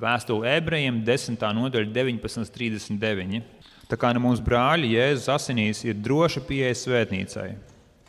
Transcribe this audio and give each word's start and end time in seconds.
Vēstule 0.00 0.48
ebrejiem 0.56 1.02
10. 1.04 1.42
nodaļa 1.58 1.90
19.39. 1.92 3.42
Tā 3.90 3.98
kā 4.00 4.14
no 4.16 4.22
mums 4.24 4.40
brāļi 4.40 4.94
Jēzus 4.94 5.28
asinīs 5.34 5.82
ir 5.84 5.98
droša 6.00 6.40
pieeja 6.48 6.72
svētnīcai. 6.78 7.50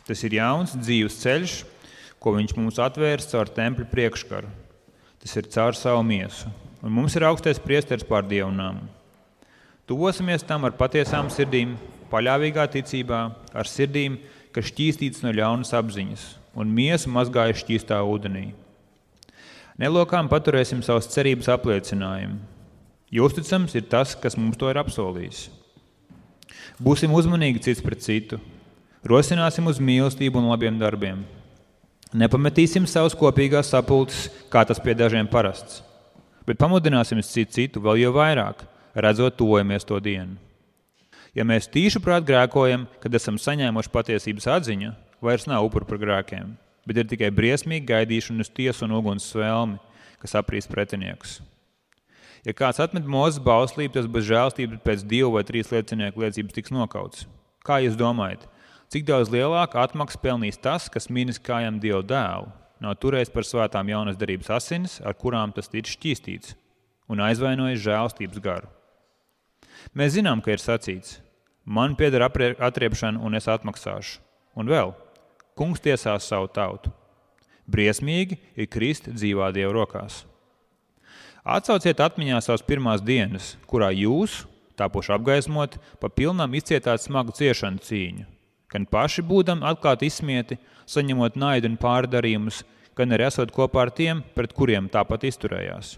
Tas 0.08 0.24
ir 0.24 0.38
jauns 0.38 0.78
dzīves 0.78 1.18
ceļš, 1.20 1.56
ko 2.22 2.32
viņš 2.38 2.56
mums 2.56 2.80
atvērs 2.80 3.28
caur 3.34 3.52
templi 3.52 3.84
priekškaru. 3.92 4.48
Tas 5.20 5.36
ir 5.36 5.52
caur 5.52 5.76
savu 5.76 6.06
miesu. 6.08 6.48
Un 6.80 6.96
mums 6.96 7.18
ir 7.20 7.28
augstais 7.28 7.60
priesteris 7.60 8.08
pār 8.08 8.24
dievu 8.30 8.54
namu. 8.56 8.88
Tuvosimies 9.90 10.48
tam 10.48 10.64
ar 10.70 10.78
patiesām 10.80 11.28
sirdīm, 11.34 11.76
paļāvīgā 12.14 12.70
ticībā, 12.72 13.22
ar 13.52 13.68
sirdīm, 13.68 14.16
kas 14.56 14.72
šķīstītas 14.72 15.26
no 15.26 15.36
ļaunas 15.36 15.76
apziņas, 15.76 16.28
un 16.56 16.72
miesu 16.72 17.12
mazgājas 17.12 17.66
šķīstā 17.66 18.00
ūdenī. 18.00 18.54
Nelokām 19.82 20.28
paturēsim 20.30 20.84
savas 20.86 21.08
cerības 21.10 21.48
apliecinājumu, 21.50 22.36
jo 23.10 23.26
uzticams 23.26 23.74
ir 23.74 23.88
tas, 23.90 24.12
kas 24.14 24.36
mums 24.38 24.60
to 24.62 24.70
ir 24.70 24.78
apsolījis. 24.78 25.48
Būsim 26.78 27.16
uzmanīgi 27.18 27.64
cits 27.66 27.82
pret 27.82 28.04
citu, 28.06 28.38
rosināsim 29.10 29.66
uz 29.72 29.82
mīlestību 29.82 30.38
un 30.38 30.52
labiem 30.52 30.78
darbiem. 30.78 31.24
Nepametīsim 32.14 32.86
savus 32.86 33.18
kopīgās 33.18 33.74
sapulces, 33.74 34.30
kā 34.54 34.62
tas 34.70 34.78
pie 34.84 34.94
dažiem 34.94 35.26
parasts, 35.32 35.82
bet 36.46 36.62
pamudināsim 36.62 37.24
citu 37.26 37.58
citu 37.58 37.82
vēl 37.82 38.04
jau 38.04 38.14
vairāk, 38.20 38.62
redzot, 38.94 39.40
tojamies 39.40 39.88
to 39.88 39.98
dienu. 39.98 40.38
Ja 41.34 41.42
mēs 41.48 41.72
tīši 41.72 42.04
prāt 42.06 42.28
grēkojam, 42.30 42.86
kad 43.02 43.18
esam 43.18 43.42
saņēmuši 43.42 43.98
patiesības 43.98 44.52
atziņu, 44.60 44.94
vairs 45.26 45.50
nav 45.50 45.66
upuru 45.66 45.90
par 45.90 46.06
grēkiem, 46.06 46.54
bet 46.88 47.02
ir 47.02 47.10
tikai 47.12 47.32
briesmīgi 47.36 47.90
gaidīšana 47.90 48.46
uz 48.46 48.52
tiesu 48.54 48.88
un 48.88 48.96
uguns 48.98 49.28
svēlmi, 49.32 49.80
kas 50.22 50.38
aprīs 50.38 50.70
pretiniekus. 50.70 51.40
Ja 52.46 52.56
kāds 52.58 52.82
atmet 52.82 53.06
mūzes 53.06 53.42
bauslību, 53.46 53.94
tas 53.94 54.08
bez 54.10 54.26
žēlstības 54.26 54.82
pēc 54.86 55.04
divu 55.06 55.36
vai 55.36 55.44
trīs 55.46 55.70
liecinieku 55.70 56.24
liecības 56.24 56.56
tiks 56.58 56.74
nokauts. 56.74 57.28
Kā 57.62 57.78
jūs 57.84 57.98
domājat, 58.00 58.48
cik 58.90 59.06
daudz 59.06 59.30
lielāku 59.30 59.78
atmaksu 59.78 60.18
pelnīs 60.24 60.58
tas, 60.58 60.90
kas 60.90 61.12
minis 61.14 61.38
kājām 61.42 61.78
Dievu 61.84 62.02
dēlu, 62.10 62.50
nav 62.82 62.98
turējis 62.98 63.30
par 63.34 63.46
svētām 63.46 63.92
jaunas 63.94 64.18
darības 64.18 64.50
asinis, 64.58 64.98
ar 65.06 65.14
kurām 65.14 65.54
tas 65.54 65.70
ir 65.78 65.86
šķīstīts, 65.86 66.56
un 67.14 67.22
aizvainojis 67.22 67.84
žēlstības 67.86 68.42
garu? 68.42 68.72
Mēs 69.94 70.16
zinām, 70.18 70.42
ka 70.42 70.56
ir 70.56 70.62
sacīts, 70.62 71.20
man 71.66 71.94
pieder 72.00 72.26
atriepšana, 72.26 73.22
un 73.22 73.38
es 73.38 73.50
atmaksāšu. 73.50 74.18
Un 74.58 74.68
vēl, 74.68 74.96
kungs 75.58 75.84
tiesās 75.84 76.28
savu 76.28 76.50
tautu. 76.52 76.92
Briesmīgi 77.72 78.38
ir 78.56 78.68
krist 78.72 79.08
dzīvā 79.12 79.52
Dieva 79.56 79.74
rokās. 79.76 80.26
Atcauciet 81.42 82.02
atmiņā 82.04 82.42
savas 82.44 82.62
pirmās 82.66 83.02
dienas, 83.02 83.56
kurā 83.66 83.90
jūs, 83.96 84.44
tāpoši 84.78 85.16
apgaismot, 85.16 85.78
pa 86.02 86.10
pilnām 86.10 86.54
izcietāt 86.58 87.02
smagu 87.02 87.34
ciešanu 87.38 87.82
cīņu, 87.82 88.28
gan 88.70 88.86
paši 88.86 89.24
būdam 89.26 89.66
atklāti 89.66 90.10
izsmieti, 90.12 90.60
saņemot 90.86 91.40
naidu 91.42 91.72
un 91.72 91.80
pārdarījumus, 91.82 92.62
gan 92.98 93.16
arī 93.16 93.26
esot 93.30 93.54
kopā 93.56 93.88
ar 93.88 93.94
tiem, 93.96 94.22
pret 94.36 94.54
kuriem 94.54 94.90
tāpat 94.92 95.26
izturējās. 95.32 95.96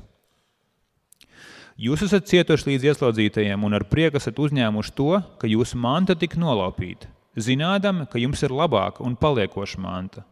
Jūs 1.84 2.06
esat 2.06 2.28
cietuši 2.30 2.70
līdz 2.70 2.92
ieslodzītajiem 2.92 3.64
un 3.66 3.74
ar 3.74 3.88
prieku 3.90 4.20
esat 4.22 4.38
uzņēmuši 4.40 4.94
to, 4.94 5.18
ka 5.42 5.50
jūsu 5.50 5.80
manta 5.82 6.14
tika 6.16 6.38
nolaupīta, 6.38 7.10
zinādami, 7.38 8.08
ka 8.10 8.22
jums 8.22 8.44
ir 8.46 8.54
labāka 8.54 9.04
un 9.06 9.18
paliekoša 9.18 9.82
manta. 9.82 10.24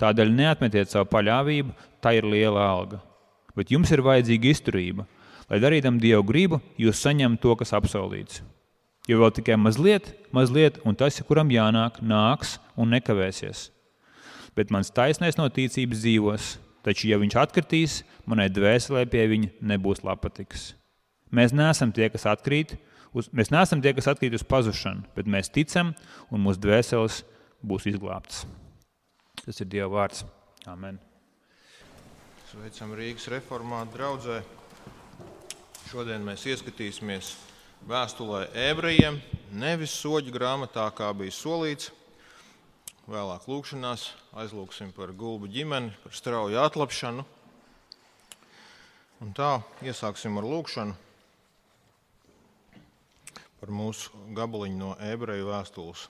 Tādēļ 0.00 0.30
neatmetiet 0.32 0.88
savu 0.90 1.10
paļāvību, 1.12 1.74
tā 2.00 2.14
ir 2.16 2.28
liela 2.28 2.64
alga. 2.64 3.00
Bet 3.56 3.72
jums 3.72 3.90
ir 3.92 4.00
vajadzīga 4.06 4.48
izturība, 4.48 5.04
lai 5.50 5.58
darītam 5.60 5.98
dievu 6.00 6.24
gribu, 6.28 6.60
jūs 6.80 7.02
saņemat 7.04 7.42
to, 7.42 7.56
kas 7.60 7.74
apsolīts. 7.76 8.40
Jo 9.08 9.18
vēl 9.20 9.32
tikai 9.34 9.56
mazliet, 9.58 10.12
mazliet, 10.32 10.78
un 10.86 10.96
tas, 10.96 11.18
kuram 11.26 11.50
jānāk, 11.50 11.98
nāks 12.00 12.58
un 12.78 12.92
nekavēsies. 12.94 13.68
Bet 14.56 14.70
mans 14.70 14.92
taisnais 14.94 15.38
no 15.38 15.48
ticības 15.50 16.02
dzīvos, 16.04 16.50
taču, 16.86 17.08
ja 17.10 17.18
viņš 17.20 17.36
atkritīs, 17.42 18.00
manai 18.28 18.48
dvēselē 18.52 19.04
pie 19.10 19.26
viņa 19.30 19.50
nebūs 19.72 20.04
lapatiks. 20.06 20.70
Mēs 21.34 21.54
neesam 21.54 21.92
tie, 21.94 22.08
kas 22.10 22.26
atkrīt, 22.30 22.76
uz, 23.16 23.30
mēs 23.34 23.52
neesam 23.54 23.82
tie, 23.82 23.92
kas 23.96 24.10
atkrīt 24.12 24.36
uz 24.36 24.44
pazušanu, 24.46 25.06
bet 25.16 25.30
mēs 25.30 25.52
ticam, 25.52 25.94
un 26.30 26.44
mūsu 26.44 26.62
dvēseles 26.62 27.22
būs 27.66 27.88
izglābtas. 27.90 28.44
Tas 29.40 29.60
ir 29.62 29.70
Dieva 29.72 29.90
vārds. 29.94 30.24
Amen. 30.68 30.98
Sveicam 32.50 32.92
Rīgas 32.98 33.28
reformātu 33.30 33.96
draugzē. 33.96 34.40
Šodien 35.90 36.22
mēs 36.26 36.44
ieskatīsimies 36.46 37.32
vēstulē 37.88 38.44
ebrejiem, 38.68 39.18
nevis 39.56 39.94
soļu 40.02 40.34
grāmatā, 40.34 40.84
kā 40.94 41.08
bija 41.16 41.34
solīts, 41.34 41.90
Vēlāk 43.10 43.48
lūkšanās 43.50 44.04
aizlūksim 44.38 44.92
par 44.94 45.10
gulbu 45.18 45.48
ģimeni, 45.50 45.88
par 46.04 46.12
strauju 46.14 46.60
atlapšanu. 46.62 47.24
Un 49.24 49.32
tā 49.34 49.48
iesāksim 49.82 50.36
ar 50.38 50.46
lūkšanu 50.46 50.94
par 53.60 53.72
mūsu 53.74 54.10
gabaliņu 54.36 54.78
no 54.80 54.94
ebreju 55.04 55.50
vēstules. 55.50 56.06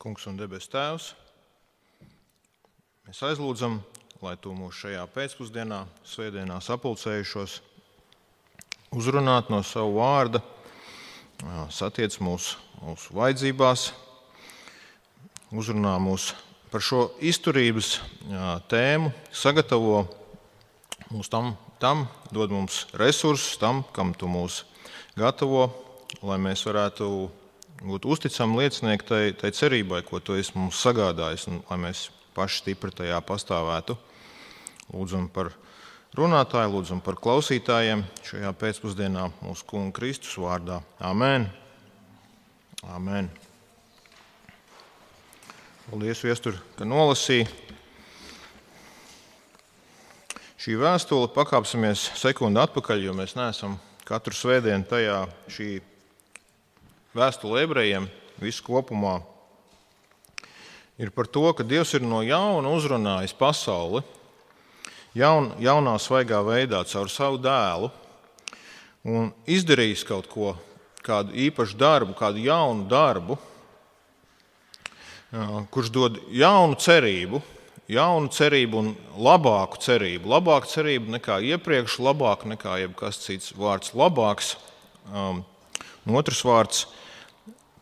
Kungs 0.00 0.26
un 0.26 0.38
debes 0.40 0.66
Tēvs, 0.72 1.10
mēs 3.06 3.20
aizlūdzam, 3.30 3.78
lai 4.24 4.34
Tu 4.40 4.52
mūs 4.56 4.78
šajā 4.80 5.04
pēcpusdienā, 5.14 5.84
svētdienā 6.08 6.56
sapulcējušos, 6.64 7.60
uzrunātu 8.96 9.54
no 9.54 9.62
savu 9.62 9.98
vārdu 10.00 10.40
satiec 11.72 12.16
mūsu, 12.20 12.58
mūsu 12.82 13.14
vajadzībās, 13.16 13.90
uzrunā 15.52 15.94
mūs 16.02 16.32
par 16.72 16.84
šo 16.84 17.08
izturības 17.20 17.98
tēmu, 18.70 19.12
sagatavo 19.34 20.04
mūs 21.10 21.30
tam, 21.32 21.54
tam, 21.80 22.04
dod 22.30 22.52
mums 22.52 22.84
resursus 22.98 23.58
tam, 23.60 23.82
kam 23.96 24.12
tu 24.14 24.28
mūs 24.30 24.62
gatavo, 25.18 25.70
lai 26.22 26.38
mēs 26.42 26.66
varētu 26.68 27.08
būt 27.80 28.06
uzticami 28.06 28.60
liecinieki 28.60 29.08
tai, 29.08 29.22
tai 29.32 29.52
cerībai, 29.56 30.02
ko 30.04 30.20
tu 30.20 30.36
esi 30.36 30.56
mums 30.58 30.80
sagādājis, 30.84 31.48
un 31.48 31.62
lai 31.70 31.80
mēs 31.88 32.08
paši 32.36 32.62
stipri 32.62 32.92
tajā 32.94 33.18
pastāvētu. 33.24 33.96
Lūdzam 34.92 35.30
par 35.32 35.52
runātāju, 36.18 36.74
lūdzam 36.74 37.00
par 37.04 37.16
klausītājiem 37.22 38.04
šajā 38.26 38.52
pēcpusdienā 38.60 39.30
mūsu 39.40 39.66
Kunga 39.70 39.96
Kristus 39.96 40.36
vārdā. 40.40 40.82
Amen! 41.00 41.48
Amen. 42.88 43.28
Paldies, 45.90 46.22
Viestur, 46.24 46.56
ka 46.78 46.86
nolasīji. 46.88 47.48
Šī 50.60 50.74
vēstule 50.76 51.30
pakāpsimies 51.32 52.02
sekundi 52.20 52.60
atpakaļ, 52.60 52.98
jo 53.06 53.14
mēs 53.16 53.32
neesam 53.32 53.78
katru 54.04 54.36
svētdienu 54.36 54.84
tajā. 54.84 55.22
Šī 55.48 55.68
vēstule 57.16 57.62
ebrejiem 57.64 58.10
visu 58.42 58.66
kopumā 58.66 59.14
ir 61.00 61.08
par 61.16 61.30
to, 61.32 61.46
ka 61.56 61.64
Dievs 61.64 61.94
ir 61.96 62.04
no 62.04 62.20
jauna 62.20 62.74
uzrunājis 62.76 63.32
pasauli 63.38 64.02
jaun, 65.16 65.48
jaunā, 65.64 65.94
svaigā 65.96 66.42
veidā 66.44 66.82
caur 66.92 67.08
savu 67.08 67.40
dēlu 67.40 67.88
un 69.08 69.30
izdarījis 69.48 70.04
kaut 70.04 70.28
ko, 70.28 70.52
kādu 71.00 71.32
īpašu 71.40 71.78
darbu, 71.80 72.18
kādu 72.20 72.44
jaunu 72.44 72.84
darbu, 72.84 73.38
kurš 75.72 75.88
dod 75.88 76.20
jaunu 76.28 76.76
cerību, 76.76 77.40
jaunu 77.90 78.30
cerību 78.32 78.80
un 78.80 78.90
labāku 79.18 79.80
cerību. 79.82 80.30
Labāku 80.30 80.70
cerību 80.70 81.16
nekā 81.16 81.40
iepriekš, 81.52 81.98
labāku 82.04 82.50
nekā 82.52 82.78
jebkas 82.84 83.20
cits 83.24 83.54
vārds. 83.58 83.94
Labāks, 83.98 84.54
um, 85.10 85.42
otrs 86.06 86.42
vārds, 86.46 86.84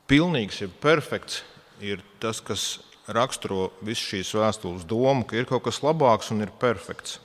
pilnīgs, 0.08 0.62
jeb 0.64 0.74
perfekts, 0.82 1.42
ir 1.84 2.02
tas, 2.22 2.40
kas 2.40 2.78
raksturo 3.08 3.70
visu 3.84 4.14
šīs 4.14 4.32
vēstules 4.36 4.86
domu, 4.88 5.26
ka 5.28 5.38
ir 5.38 5.48
kaut 5.48 5.66
kas 5.68 5.82
labāks 5.84 6.32
un 6.32 6.44
ir 6.44 6.52
perfekts 6.60 7.18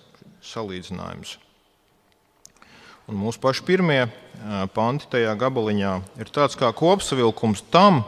salīdzinājums. 0.44 1.38
Un 3.12 3.20
mūsu 3.20 3.40
paši 3.44 3.66
pirmie 3.68 4.06
panti 4.76 5.10
tajā 5.12 5.34
gabaliņā 5.40 5.94
ir 6.24 6.32
tāds 6.32 6.56
kā 6.60 6.70
kopsavilkums 6.76 7.66
tam, 7.72 8.00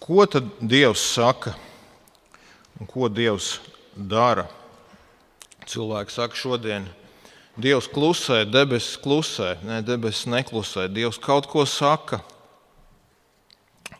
ko 0.00 0.26
tad 0.28 0.48
Dievs 0.60 1.00
saka 1.14 1.54
un 2.80 2.88
ko 2.88 3.08
Dievs 3.12 3.58
dara. 3.94 4.48
Cilvēki 5.68 6.16
saka 6.16 6.34
šodien, 6.34 6.88
Dievs 7.60 7.86
klusē, 7.92 8.42
debesis 8.48 8.96
klusē, 8.98 9.58
ne 9.66 9.82
debesis 9.84 10.26
neklusē. 10.30 10.88
Dievs 10.88 11.20
kaut 11.20 11.46
ko 11.50 11.66
saka, 11.68 12.22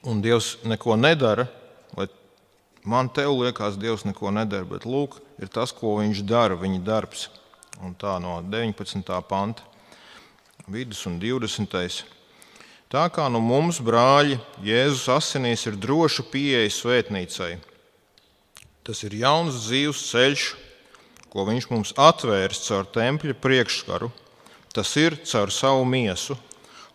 un 0.03 0.23
Dievs 0.25 0.56
neko 0.65 0.97
nedara, 0.97 1.47
Man 2.85 3.09
te 3.12 3.27
liekas, 3.27 3.77
Dievs 3.77 4.06
neko 4.09 4.31
nedara, 4.32 4.65
bet 4.65 4.87
lūk, 4.88 5.19
ir 5.37 5.50
tas, 5.53 5.73
ko 5.73 5.99
viņš 5.99 6.23
dara, 6.25 6.56
viņa 6.56 6.81
darbs. 6.85 7.29
Un 7.85 7.93
tā 7.97 8.15
no 8.21 8.38
19. 8.41 9.05
panta, 9.29 9.65
vidus 10.69 11.03
un 11.09 11.19
20. 11.21 12.00
Tā 12.91 13.05
kā 13.12 13.26
nu 13.29 13.41
mums, 13.44 13.81
brāļi, 13.85 14.41
Jēzus 14.65 15.09
asinīs 15.12 15.67
ir 15.69 15.76
droša 15.76 16.25
pieeja 16.33 16.73
svētnīcai. 16.73 17.59
Tas 18.87 19.03
ir 19.05 19.15
jauns 19.21 19.59
dzīves 19.67 20.06
ceļš, 20.09 20.44
ko 21.31 21.44
viņš 21.47 21.67
mums 21.71 21.93
atvērs 22.00 22.62
caur 22.65 22.88
tempļa 22.91 23.37
priekšskaru. 23.43 24.09
Tas 24.75 24.93
ir 24.97 25.19
caur 25.27 25.50
savu 25.53 25.85
miesu, 25.85 26.37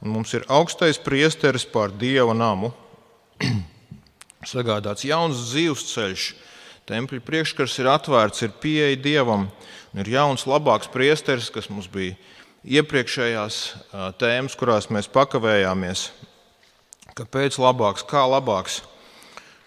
un 0.01 0.13
mums 0.15 0.33
ir 0.33 0.47
augstais 0.51 0.97
priesteris 1.01 1.67
pār 1.67 1.91
dieva 1.91 2.33
namu. 2.33 2.71
Sagādāts 4.51 5.05
jauns 5.05 5.43
dzīves 5.51 5.83
ceļš, 5.91 6.29
tempļa 6.89 7.23
priekšskars 7.25 7.77
ir 7.81 7.89
atvērts, 7.91 8.45
ir 8.45 8.55
pieeja 8.63 8.97
dievam, 9.01 9.49
un 9.93 10.03
ir 10.03 10.13
jauns, 10.15 10.47
labāks 10.49 10.89
priesteris, 10.93 11.51
kas 11.53 11.69
mums 11.69 11.89
bija 11.91 12.15
iepriekšējās 12.65 13.59
tēmas, 14.21 14.57
kurās 14.57 14.89
mēs 14.93 15.09
pakavējāmies. 15.13 16.09
Kāpēc 17.15 17.59
labāks, 17.61 18.03
kā 18.07 18.25
labāks? 18.27 18.81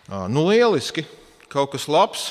Nu, 0.08 0.48
lieliski, 0.48 1.04
kaut 1.52 1.72
kas 1.72 1.88
labs, 1.88 2.28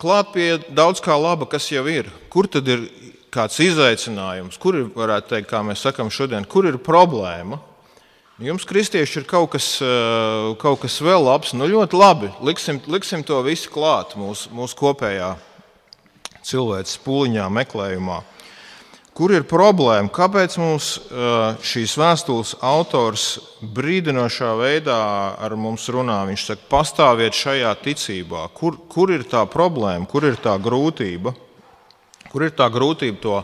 klāt 0.00 0.32
pie 0.34 0.50
daudz 0.72 1.02
kā 1.04 1.16
laba, 1.20 1.48
kas 1.48 1.68
jau 1.72 1.84
ir. 1.90 2.08
Kur 2.32 2.48
tad 2.48 2.68
ir 2.68 2.86
kāds 3.32 3.60
izaicinājums, 3.62 4.58
kur 4.60 4.78
ir, 4.78 4.86
varētu 4.94 5.34
teikt, 5.34 5.50
kā 5.50 5.62
mēs 5.64 5.84
sakām 5.84 6.10
šodien, 6.12 6.46
kur 6.48 6.68
ir 6.68 6.80
problēma? 6.82 7.60
Jums, 8.40 8.64
kristieši, 8.64 9.20
ir 9.20 9.26
kaut 9.28 9.50
kas, 9.52 9.66
eh, 9.84 10.54
kaut 10.56 10.80
kas 10.80 10.96
vēl 11.04 11.20
labs. 11.26 11.52
Nu, 11.52 11.68
ļoti 11.68 11.92
labi. 11.92 12.30
Liksim, 12.40 12.80
liksim 12.88 13.22
to 13.22 13.42
visu 13.44 13.68
klāt 13.68 14.16
mūsu, 14.16 14.48
mūsu 14.48 14.78
kopējā 14.80 15.34
cilvēces 16.42 16.96
pūliņā, 17.04 17.50
meklējumā. 17.52 18.22
Kur 19.16 19.32
ir 19.34 19.42
problēma? 19.48 20.08
Kāpēc 20.14 20.54
mums 20.60 20.92
šīs 21.66 21.96
vēstules 21.98 22.54
autors 22.64 23.24
brīdinošā 23.60 24.52
veidā 24.60 25.00
ar 25.34 25.56
mums 25.58 25.88
runā? 25.90 26.20
Viņš 26.28 26.44
saka, 26.46 26.68
pastāviet 26.70 27.36
šajā 27.36 27.72
ticībā. 27.82 28.46
Kur, 28.54 28.78
kur 28.88 29.10
ir 29.12 29.26
tā 29.28 29.42
problēma, 29.50 30.06
kur 30.08 30.28
ir 30.28 30.38
tā 30.40 30.54
grūtība? 30.62 31.34
Kur 32.30 32.46
ir 32.46 32.54
tā 32.54 32.70
grūtība 32.70 33.18
to 33.24 33.40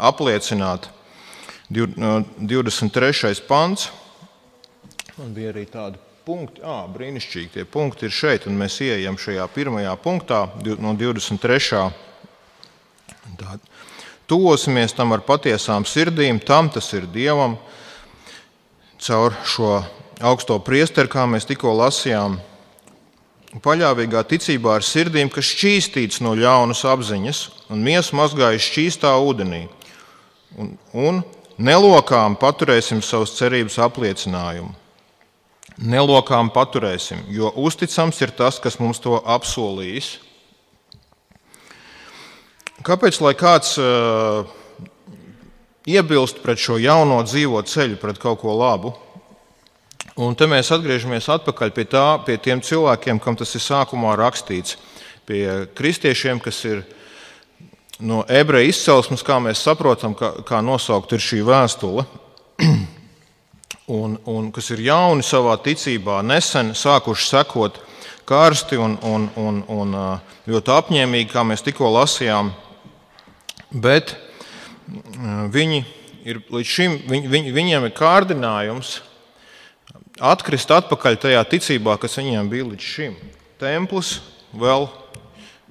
apliecināt? 0.00 0.88
23. 1.72 3.44
pants. 3.48 3.90
Man 5.18 5.36
bija 5.36 5.52
arī 5.52 5.66
tādi 5.68 6.00
punkti, 6.26 6.64
ah, 6.64 6.86
brīnišķīgi. 6.92 7.52
Tie 7.56 7.64
punkti 7.68 8.08
ir 8.08 8.16
šeit, 8.16 8.48
un 8.48 8.56
mēs 8.60 8.78
ieejam 8.84 9.18
šajā 9.20 9.44
pirmajā 9.54 9.92
punktā 10.00 10.46
no 10.80 10.96
23. 10.96 11.92
Tāda. 13.38 13.71
Tuvosimies 14.32 14.94
tam 14.96 15.12
ar 15.12 15.20
patiesām 15.26 15.84
sirdīm, 15.84 16.38
tam 16.40 16.70
tas 16.72 16.86
ir 16.96 17.04
Dievam, 17.12 17.58
caur 18.96 19.34
šo 19.44 19.82
augsto 20.24 20.56
priesteru, 20.64 21.10
kā 21.12 21.26
mēs 21.28 21.44
tikko 21.50 21.74
lasījām. 21.76 22.38
Paļāvīgā 23.60 24.22
ticībā 24.30 24.78
ar 24.78 24.86
sirdīm, 24.88 25.28
kas 25.28 25.50
šķīstīts 25.52 26.22
no 26.24 26.32
ļaunas 26.38 26.80
apziņas 26.88 27.42
un 27.74 27.84
miesu 27.84 28.16
mazgājas 28.16 28.64
šķīstā 28.70 29.12
ūdenī. 29.20 29.66
Un, 30.56 30.72
un 30.96 31.20
nelokām 31.60 32.38
paturēsim 32.40 33.04
savus 33.04 33.36
cerības 33.36 33.76
apliecinājumu. 33.84 34.72
Nelokām 35.76 36.48
paturēsim, 36.52 37.26
jo 37.28 37.52
uzticams 37.60 38.24
ir 38.24 38.32
tas, 38.36 38.56
kas 38.64 38.80
mums 38.80 39.00
to 39.04 39.20
apsolījis. 39.20 40.14
Kāpēc 42.82 43.20
lai 43.22 43.32
kāds 43.38 43.76
uh, 43.78 44.42
iebilst 45.86 46.40
pret 46.42 46.58
šo 46.58 46.80
jauno 46.82 47.20
dzīvo 47.22 47.60
ceļu, 47.62 47.98
pret 48.00 48.18
kaut 48.22 48.40
ko 48.42 48.54
labu? 48.58 48.90
Un 50.18 50.34
te 50.36 50.48
mēs 50.50 50.72
atgriežamies 50.74 51.28
pie, 51.74 51.84
tā, 51.86 52.06
pie 52.26 52.36
tiem 52.42 52.60
cilvēkiem, 52.60 53.20
kam 53.22 53.36
tas 53.36 53.54
ir 53.54 53.62
sākumā 53.62 54.16
rakstīts. 54.18 54.76
Pie 55.24 55.68
kristiešiem, 55.74 56.40
kas 56.42 56.64
ir 56.64 56.82
no 58.00 58.24
ebreju 58.28 58.68
izcelsmes, 58.68 59.22
kā 59.22 59.38
mēs 59.38 59.62
saprotam, 59.62 60.14
kā, 60.18 60.42
kā 60.42 60.60
nosaukt 60.60 61.12
ir 61.12 61.22
šī 61.22 61.42
vēstule. 61.46 62.04
Un, 63.92 64.14
un 64.30 64.46
kas 64.54 64.70
ir 64.70 64.78
jauni 64.86 65.24
savā 65.26 65.56
ticībā, 65.60 66.20
nesen 66.24 66.70
sākuši 66.78 67.24
sekot 67.26 67.80
karsti 68.24 68.78
un, 68.78 68.94
un, 69.02 69.26
un, 69.36 69.58
un 69.68 69.96
ļoti 70.48 70.72
apņēmīgi, 70.72 71.28
kā 71.28 71.42
mēs 71.44 71.64
tikko 71.66 71.90
lasījām, 71.90 72.52
bet 73.72 74.14
viņi 75.52 75.82
ir 76.28 76.40
līdz 76.52 76.68
šim, 76.68 76.98
viņ, 77.08 77.28
viņ, 77.32 77.48
viņiem 77.54 77.86
ir 77.88 77.94
kārdinājums 77.96 79.00
atkrist 80.22 80.70
atpakaļ 80.70 81.18
tajā 81.22 81.42
ticībā, 81.50 81.96
kas 82.00 82.18
viņiem 82.20 82.50
bija 82.52 82.68
līdz 82.68 82.88
šim. 82.94 83.16
Templis 83.62 84.18
vēl 84.52 84.88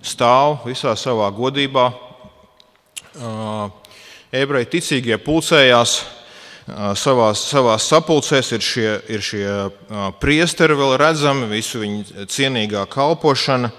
stāv 0.04 0.66
visā 0.66 0.96
savā 0.98 1.30
godībā. 1.36 1.92
Ebreji 4.32 4.72
ticīgie 4.78 5.18
pulcējās 5.22 6.00
savās, 6.96 7.44
savās 7.52 7.88
sapulcēs, 7.92 8.52
ir 8.56 8.64
šie, 8.66 8.90
ir 9.12 9.24
šie 9.26 9.46
priesteri 10.24 10.78
vēl 10.80 10.96
redzami, 11.02 11.50
visu 11.52 11.82
viņu 11.84 12.28
cienīgā 12.32 12.86
kalpošana 12.92 13.72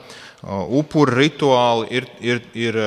upuru 0.42 1.14
rituāli 1.20 1.86
ir, 1.94 2.06
ir, 2.20 2.40
ir 2.58 2.78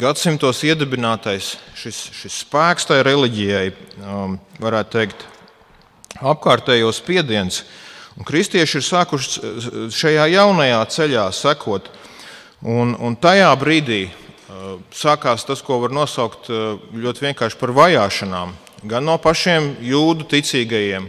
gadsimtos 0.00 0.64
iedibinātais 0.66 1.54
šis, 1.78 2.00
šis 2.18 2.40
spēks 2.42 2.88
tai 2.90 3.02
reliģijai, 3.06 3.68
varētu 4.58 4.96
teikt, 4.96 5.26
apkārtējo 6.20 6.90
spiediens. 6.94 7.62
Un 8.18 8.26
kristieši 8.26 8.80
ir 8.80 8.84
sākuši 8.84 9.52
šajā 9.94 10.26
jaunajā 10.34 10.80
ceļā 10.96 11.28
sekot. 11.32 11.86
Un, 12.60 12.96
un 12.98 13.14
tajā 13.16 13.52
brīdī 13.56 14.02
sākās 14.92 15.46
tas, 15.46 15.62
ko 15.64 15.78
var 15.84 15.94
nosaukt 15.94 16.50
ļoti 16.50 17.30
vienkārši 17.30 17.60
par 17.60 17.72
vajāšanām. 17.78 18.52
Gan 18.90 19.06
no 19.06 19.16
pašiem 19.20 19.76
jūdu 19.84 20.26
ticīgajiem, 20.28 21.06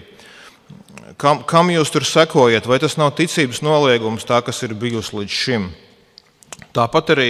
Kam, 1.20 1.42
kam 1.48 1.72
jūs 1.74 1.92
tur 1.92 2.06
sekojat? 2.08 2.68
Vai 2.70 2.78
tas 2.80 2.96
nav 3.00 3.16
ticības 3.18 3.62
noliegums, 3.66 4.26
tā 4.28 4.40
kas 4.46 4.62
ir 4.64 4.76
bijusi 4.78 5.18
līdz 5.18 5.36
šim? 5.36 5.68
Tāpat 6.76 7.12
arī, 7.16 7.30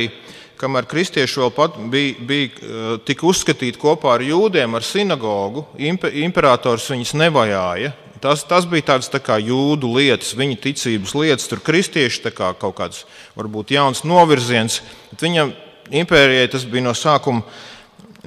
kamēr 0.61 0.85
kristieši 0.89 1.41
vēl 1.41 1.53
bija, 1.89 2.13
bija 2.27 2.49
eh, 2.51 2.91
tik 3.07 3.23
uzskatīti 3.25 3.81
kopā 3.81 4.17
ar 4.17 4.25
jūdiem, 4.25 4.75
ar 4.77 4.85
sinagogu, 4.85 5.65
imperators 5.79 6.89
viņus 6.91 7.15
nevajāja. 7.23 7.95
Tas, 8.21 8.43
tas 8.45 8.67
bija 8.69 8.91
tāds 8.91 9.09
tā 9.09 9.17
kā 9.23 9.39
jūdu 9.41 9.95
lietas, 9.95 10.35
viņa 10.37 10.59
ticības 10.61 11.15
lietas. 11.17 11.47
Tur 11.49 11.63
kristieši 11.65 12.29
kā 12.29 12.51
kaut 12.53 12.75
kāds 12.77 13.05
varbūt 13.33 13.73
jauns 13.73 14.03
novirziens, 14.05 14.83
viņam 15.17 15.55
impērijai 15.89 16.51
tas 16.53 16.67
bija 16.69 16.85
no 16.85 16.93
sākuma 16.93 17.41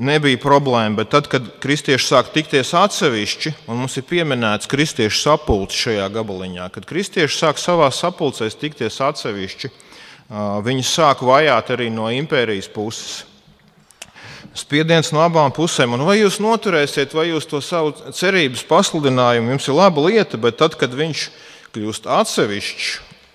nebija 0.01 0.39
problēma, 0.43 0.99
bet 0.99 1.13
tad, 1.15 1.29
kad 1.31 1.47
kristieši 1.63 2.07
sāk 2.09 2.33
tikties 2.35 2.73
atsevišķi, 2.79 3.55
un 3.69 3.79
mums 3.83 3.97
ir 3.99 4.07
pieminēts 4.09 4.71
kristiešu 4.71 5.21
sapulce 5.21 5.79
šajā 5.79 6.09
gabaliņā, 6.15 6.69
kad 6.75 6.87
kristieši 6.89 7.39
sāk 7.39 7.61
savā 7.63 7.91
sapulcēs 7.95 8.59
tikties 8.59 8.99
atsevišķi, 9.05 9.71
viņi 10.65 10.87
sāk 10.89 11.23
vajāt 11.27 11.71
arī 11.77 11.91
no 11.95 12.09
impērijas 12.11 12.71
puses. 12.73 13.23
Spiediens 14.55 15.11
no 15.11 15.19
abām 15.25 15.51
pusēm, 15.55 15.97
un 15.97 16.05
vai 16.07 16.21
jūs 16.21 16.39
noturēsiet, 16.43 17.15
vai 17.15 17.27
jūs 17.33 17.47
to 17.51 17.59
savu 17.63 17.95
cerības 18.15 18.63
pasludinājumu, 18.71 19.51
jums 19.51 19.67
ir 19.67 19.75
laba 19.75 20.05
lieta, 20.07 20.39
bet 20.39 20.61
tad, 20.61 20.77
kad 20.79 20.95
viņš 20.95 21.25
kļūst 21.75 22.07
atsevišķs 22.07 22.91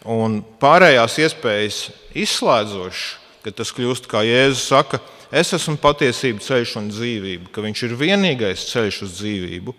un 0.08 0.39
pārējās 0.63 1.18
iespējas 1.25 1.80
izslēdzošs, 2.16 3.04
kad 3.44 3.58
tas 3.60 3.74
kļūst, 3.75 4.08
kā 4.12 4.24
Jēzus 4.24 4.63
saka, 4.72 5.01
es 5.31 5.53
esmu 5.53 5.77
patiesība, 5.81 6.41
ceļš 6.43 6.75
un 6.81 6.89
dzīvība, 6.93 7.51
ka 7.53 7.63
viņš 7.65 7.83
ir 7.88 7.98
vienīgais 8.00 8.65
ceļš 8.71 9.01
uz 9.05 9.17
dzīvību. 9.19 9.75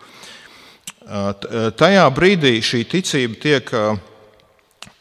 Tajā 1.80 2.04
brīdī 2.14 2.59
šī 2.62 2.85
ticība 2.90 3.40
tiek, 3.42 3.73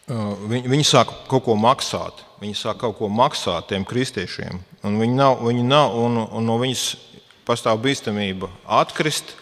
viņi, 0.09 0.85
sāk 0.87 1.11
kaut 1.29 1.45
ko 1.45 1.57
maksāt. 1.59 2.25
Viņi 2.39 2.55
sāk 2.55 2.79
kaut 2.81 2.97
ko 2.97 3.09
maksāt 3.11 3.67
tiem 3.69 3.85
kristiešiem. 3.85 4.61
Viņi 4.83 5.15
nav, 5.17 5.43
viņi 5.43 5.65
nav 5.67 5.97
un, 5.99 6.21
un 6.23 6.47
no 6.47 6.55
viņas 6.61 6.85
pastāv 7.45 7.81
bīstamība 7.83 8.47
atkrist, 8.79 9.35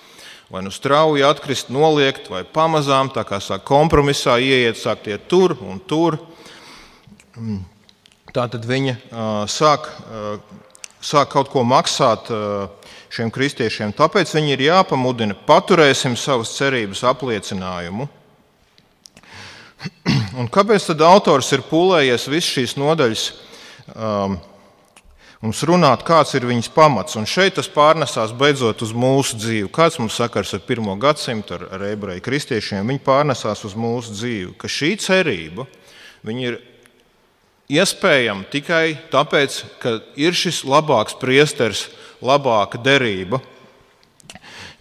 vai 0.49 0.63
nu 0.65 0.71
strauji 0.71 1.25
atkrist, 1.27 1.69
noliegt, 1.73 2.29
vai 2.31 2.41
pamazām, 2.43 3.11
tā 3.13 3.23
kā 3.27 3.39
sāk 3.43 3.65
kompromisā 3.67 4.37
ieiet, 4.39 4.79
sāk 4.79 5.03
tie 5.05 5.19
tur 5.19 5.57
un 5.61 5.79
tur. 5.83 6.17
Tā 8.33 8.47
tad 8.51 8.65
viņa 8.65 8.95
sāk 9.51 9.91
sāk 11.07 11.31
kaut 11.31 11.51
ko 11.53 11.63
maksāt 11.67 12.31
eh, 12.33 12.91
šiem 13.13 13.31
kristiešiem. 13.33 13.95
Tāpēc 13.95 14.33
viņi 14.35 14.55
ir 14.55 14.65
jāpamudina, 14.67 15.37
paturēsim 15.47 16.17
savas 16.19 16.55
cerības 16.57 17.05
apliecinājumu. 17.07 18.09
Un 20.39 20.51
kāpēc 20.51 20.89
tad 20.91 21.03
autors 21.05 21.51
ir 21.55 21.65
pūlējies 21.69 22.27
visas 22.31 22.51
šīs 22.51 22.75
nodaļas 22.81 23.25
um, 23.93 24.37
mums 25.45 25.61
runāt, 25.69 26.03
kāds 26.05 26.33
ir 26.37 26.47
viņas 26.49 26.71
pamats? 26.75 27.17
Un 27.19 27.29
šeit 27.29 27.55
tas 27.59 27.69
pārnesās 27.71 28.33
beidzot 28.37 28.81
uz 28.83 28.93
mūsu 28.97 29.39
dzīvi. 29.39 29.71
Kāds 29.73 29.99
mums 30.01 30.17
sakars 30.19 30.55
ar 30.57 30.65
pirmo 30.67 30.97
gadsimtu, 30.99 31.55
ar, 31.57 31.67
ar 31.77 31.85
ebreju 31.91 32.25
kristiešiem? 32.25 32.89
Viņi 32.89 33.05
pārnesās 33.05 33.63
uz 33.69 33.77
mūsu 33.77 34.17
dzīvi, 34.17 34.55
ka 34.59 34.71
šī 34.71 34.95
cerība 35.05 35.69
ir 36.27 36.59
iespējama 37.71 38.47
tikai 38.51 38.97
tāpēc, 39.11 39.61
ka 39.81 39.97
ir 40.19 40.35
šis 40.35 40.63
labāks 40.67 41.17
priesteris, 41.19 41.87
labāka 42.23 42.79
derība. 42.81 43.41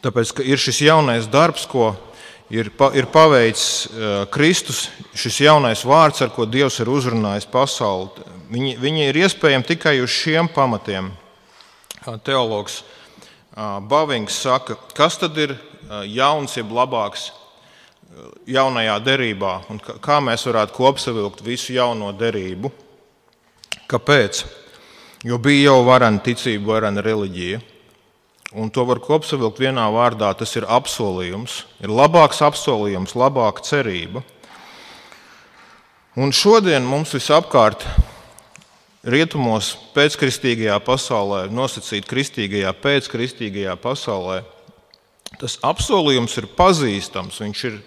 Tāpēc, 0.05 0.33
ka 0.39 0.47
ir 0.47 0.61
šis 0.61 0.85
jaunais 0.87 1.27
darbs, 1.31 1.67
ko 1.67 1.91
ir, 2.53 2.71
pa, 2.71 2.93
ir 2.95 3.09
paveicis 3.11 3.87
uh, 3.91 4.19
Kristus, 4.31 4.87
šis 5.19 5.41
jaunais 5.49 5.83
vārds, 5.87 6.23
ar 6.23 6.31
ko 6.35 6.47
Dievs 6.47 6.79
ir 6.83 6.91
uzrunājis 6.93 7.49
pasauli. 7.51 8.27
Viņi, 8.53 8.77
viņi 8.79 9.09
ir 9.09 9.23
iespējami 9.25 9.67
tikai 9.67 9.97
uz 10.05 10.13
šiem 10.15 10.49
pamatiem. 10.55 11.11
Teologs 12.23 12.85
uh, 12.85 13.81
Bavings 13.83 14.39
saka, 14.47 14.79
kas 14.95 15.19
tad 15.19 15.39
ir 15.43 15.57
jauns, 16.07 16.57
jeb 16.59 16.71
labāks 16.75 17.29
jaunajā 18.49 18.97
derībā, 19.05 19.53
un 19.73 19.81
kā 19.81 20.19
mēs 20.25 20.47
varētu 20.49 20.77
kopsavilkt 20.77 21.43
visu 21.45 21.75
jauno 21.77 22.13
derību. 22.17 22.71
Kāpēc? 23.91 24.45
Jo 25.27 25.39
bija 25.43 25.71
jau 25.71 25.81
varena 25.87 26.23
ticība, 26.23 26.77
varena 26.77 27.03
reliģija. 27.05 27.61
Un 28.57 28.71
to 28.71 28.85
var 28.87 29.01
kopsavilkt 29.03 29.59
vienā 29.61 29.85
vārdā. 29.93 30.31
Tas 30.39 30.55
ir 30.57 30.69
apsolījums, 30.71 31.65
ir 31.83 31.93
labāks 31.93 32.41
apsolījums, 32.47 33.17
labāka 33.19 33.65
cerība. 33.67 34.23
Un 36.17 36.33
šodien 36.33 36.87
mums 36.87 37.13
visapkārt, 37.13 37.83
rietumos, 39.05 39.75
pēckristīgajā 39.95 40.79
pasaulē, 40.87 41.43
nosacīt 41.53 42.07
kristīgajā, 42.09 42.73
pēckristīgajā 42.81 43.75
pasaulē, 43.83 44.41
tas 45.41 45.59
apsolījums 45.67 46.37
ir 46.41 46.49
pazīstams. 46.57 47.41
Viņš 47.43 47.65
ir, 47.71 47.81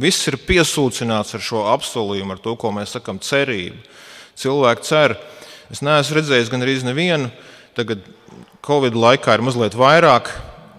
viss 0.00 0.28
ir 0.30 0.38
piesūcināts 0.46 1.36
ar 1.36 1.44
šo 1.44 1.64
apsolījumu, 1.72 2.36
ar 2.36 2.42
to, 2.44 2.56
ko 2.60 2.72
mēs 2.74 2.96
sakām, 2.96 3.20
cerību. 3.22 3.80
Cilvēki 4.38 4.88
cer. 4.88 5.16
Es 5.72 5.80
neesmu 5.84 6.18
redzējis 6.18 6.50
gan 6.52 6.66
arī 6.66 6.76
nevienu 6.84 7.30
tagad 7.74 8.04
Covid 8.64 8.94
laikā 8.96 9.34
ir 9.36 9.42
mazliet 9.44 9.74
vairāk 9.76 10.30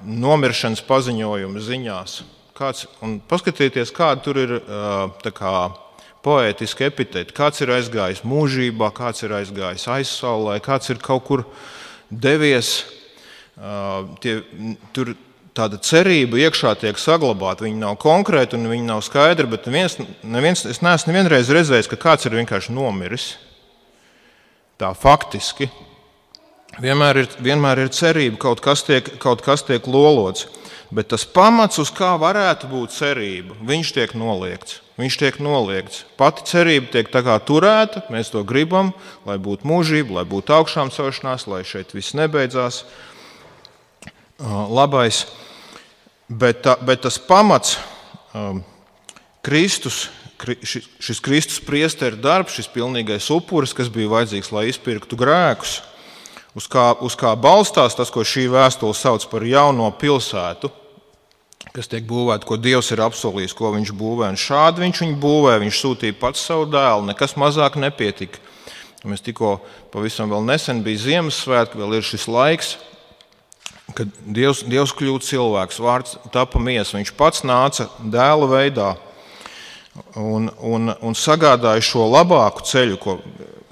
nomiršanas 0.05 0.83
paziņojumu 0.87 1.61
ziņās. 1.61 2.19
Kāds, 2.55 2.85
paskatieties, 3.29 3.91
kāda 3.93 4.23
tur 4.23 4.39
ir 4.39 4.53
kā, 5.35 5.53
poētiska 6.25 6.87
epitēta. 6.87 7.35
Kāds 7.35 7.61
ir 7.61 7.73
aizgājis 7.75 8.23
mūžībā, 8.25 8.89
kāds 8.95 9.25
ir 9.25 9.35
aizgājis 9.37 9.85
aizsaulē, 9.97 10.57
kāds 10.63 10.89
ir 10.93 11.01
kaut 11.03 11.25
kur 11.27 11.43
devies. 12.09 12.79
Tie, 14.23 14.39
tur 14.95 15.13
tāda 15.55 15.79
cerība 15.79 16.39
iekšā 16.43 16.75
tiek 16.81 16.99
saglabāta. 16.99 17.65
Viņa 17.65 17.81
nav 17.81 17.97
konkrēta 18.01 18.59
un 18.59 18.67
viņa 18.71 18.89
nav 18.89 19.01
skaidra, 19.07 19.47
bet 19.49 19.69
neviens, 19.69 19.97
neviens, 20.23 20.65
es 20.67 20.83
neesmu 20.83 21.13
nevienreiz 21.13 21.51
redzējis, 21.53 21.89
ka 21.91 22.01
kāds 22.09 22.27
ir 22.27 22.37
vienkārši 22.37 22.75
nomiris. 22.75 23.33
Tā 24.75 24.91
faktiski 24.99 25.69
Vienmēr 26.81 27.21
ir, 27.21 27.27
vienmēr 27.39 27.85
ir 27.85 27.91
cerība, 27.95 28.35
kaut 28.49 28.59
kas, 28.63 28.81
tiek, 28.83 29.07
kaut 29.23 29.43
kas 29.45 29.63
tiek 29.63 29.85
lolots. 29.87 30.49
Bet 30.95 31.07
tas 31.11 31.23
pamats, 31.25 31.79
uz 31.81 31.89
kā 31.91 32.11
varētu 32.19 32.67
būt 32.69 32.93
cerība, 32.93 33.55
viņš 33.65 33.91
tiek 33.95 34.11
noliegts. 34.15 34.81
Viņš 34.99 35.17
tiek 35.19 35.39
noliegts. 35.43 36.03
Pati 36.19 36.45
cerība 36.47 36.91
tiek 36.91 37.09
turēta, 37.47 38.03
mēs 38.11 38.31
to 38.31 38.43
gribam, 38.47 38.93
lai 39.25 39.37
būtu 39.39 39.67
mūžība, 39.67 40.19
lai 40.19 40.25
būtu 40.27 40.55
augšām 40.55 40.91
celšanās, 40.91 41.47
lai 41.47 41.63
šeit 41.63 41.91
viss 41.95 42.15
nebeidzās. 42.15 42.83
Labais. 44.39 45.25
Bet, 46.29 46.65
bet 46.81 47.03
tas 47.05 47.19
pamats, 47.21 47.75
Kristus, 49.45 50.07
šis 50.65 51.19
Kristus 51.21 51.59
priesteru 51.61 52.17
darbs, 52.17 52.55
šis 52.57 52.71
pilnīgais 52.73 53.27
upuris, 53.33 53.75
kas 53.77 53.91
bija 53.93 54.09
vajadzīgs, 54.09 54.49
lai 54.55 54.63
izpirktu 54.71 55.19
grēkus, 55.19 55.77
uz 56.57 56.65
kā, 56.71 56.95
uz 57.05 57.13
kā 57.19 57.35
balstās 57.37 57.93
tas, 57.93 58.09
ko 58.09 58.25
šī 58.25 58.47
vēstule 58.49 58.97
sauc 58.97 59.27
par 59.29 59.45
jauno 59.45 59.91
pilsētu, 60.01 60.71
kas 61.75 61.91
tiek 61.91 62.07
būvēta, 62.09 62.47
ko 62.47 62.57
Dievs 62.57 62.89
ir 62.95 63.03
apsolījis, 63.05 63.53
ko 63.53 63.75
viņš 63.75 63.93
būvē. 63.93 64.31
Un 64.33 64.39
šādi 64.39 64.81
viņš 64.85 65.03
viņu 65.03 65.19
būvē, 65.21 65.59
viņš 65.61 65.81
sūtīja 65.83 66.17
pats 66.17 66.41
savu 66.47 66.65
dēlu, 66.71 67.05
nekas 67.11 67.37
mazāk 67.37 67.77
nepietika. 67.77 68.41
Mēs 69.05 69.21
tikko 69.21 69.59
pavisam 69.93 70.33
nesen 70.47 70.81
bija 70.81 71.03
Ziemassvētki, 71.03 71.77
vēl 71.77 71.99
ir 71.99 72.05
šis 72.07 72.25
laiks, 72.31 72.75
kad 73.95 74.11
Dievs, 74.35 74.63
Dievs 74.69 74.93
kļūst 74.95 75.29
cilvēks, 75.31 75.81
vārds 75.83 76.17
tapa 76.33 76.61
miesa. 76.61 76.97
Viņš 76.97 77.13
pats 77.17 77.45
nāca 77.47 77.87
dēla 77.99 78.49
veidā 78.51 78.89
un, 80.19 80.49
un, 80.59 80.93
un 81.01 81.17
sagādāja 81.17 81.83
šo 81.83 82.07
labāku 82.11 82.65
ceļu, 82.67 82.99
ko 83.01 83.19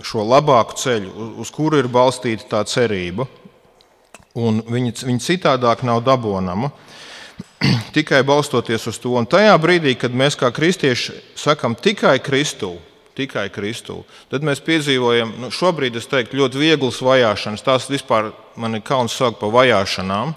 šo 0.04 0.26
labāku 0.28 0.76
ceļu, 0.80 1.30
uz 1.40 1.52
kuru 1.54 1.80
ir 1.80 1.92
balstīta 1.92 2.50
tā 2.56 2.64
cerība. 2.68 3.28
Un 4.40 4.64
viņa, 4.66 4.96
viņa 5.06 5.24
citādāk 5.24 5.84
nav 5.86 6.02
dabonama. 6.04 6.72
tikai 7.96 8.24
balstoties 8.24 8.88
uz 8.88 9.00
to. 9.00 9.14
Un 9.18 9.28
tajā 9.30 9.54
brīdī, 9.62 9.96
kad 10.00 10.16
mēs 10.16 10.38
kā 10.40 10.52
kristieši 10.54 11.16
sakam 11.40 11.76
tikai 11.76 12.18
Kristu, 12.24 12.76
tikai 13.18 13.48
Kristu, 13.54 14.02
tad 14.32 14.46
mēs 14.46 14.62
piedzīvojam, 14.66 15.36
nu, 15.42 15.52
šobrīd 15.54 16.00
es 16.00 16.10
teiktu, 16.10 16.40
ļoti 16.42 16.62
vieglas 16.62 17.02
vajāšanas. 17.06 17.66
Tās 17.66 17.90
vispār 17.92 18.32
man 18.60 18.78
ir 18.78 18.84
kauns 18.86 19.16
saukt 19.18 19.40
par 19.42 19.54
vajāšanām. 19.54 20.34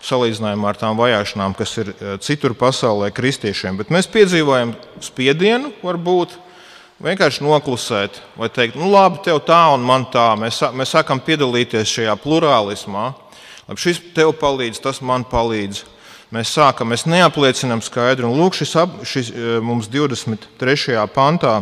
Salīdzinājumā 0.00 0.70
ar 0.70 0.78
tām 0.80 0.96
vajāšanām, 0.96 1.54
kas 1.58 1.74
ir 1.82 1.90
eh, 1.92 2.14
citur 2.24 2.54
pasaulē, 2.56 3.10
kristiešiem. 3.12 3.76
Bet 3.80 3.90
mēs 3.92 4.08
piedzīvojam 4.08 4.72
spiedienu, 5.04 5.74
varbūt, 5.84 6.38
vienkārši 7.04 7.44
noklusēt, 7.44 8.20
vai 8.40 8.48
teikt, 8.52 8.78
nu 8.80 8.88
labi, 8.92 9.20
tev 9.24 9.42
tā 9.44 9.60
un 9.74 9.84
man 9.84 10.06
tā. 10.12 10.32
Mēs, 10.40 10.62
mēs 10.76 10.94
sākam 10.96 11.20
piedalīties 11.24 11.96
šajā 11.98 12.16
plurālismā. 12.20 13.10
Labi, 13.68 13.80
šis 13.80 14.00
tev 14.16 14.32
palīdz, 14.40 14.80
tas 14.84 15.02
man 15.04 15.24
palīdz. 15.28 15.84
Mēs 16.30 16.52
sākam, 16.54 16.92
mēs 16.92 17.08
neapliecinām 17.10 17.82
skaidru. 17.82 18.28
Un 18.30 18.38
lūk, 18.38 18.54
šis, 18.54 18.76
šis 19.08 19.30
e, 19.34 19.46
mums 19.66 19.88
23. 19.90 20.94
pantā 21.10 21.56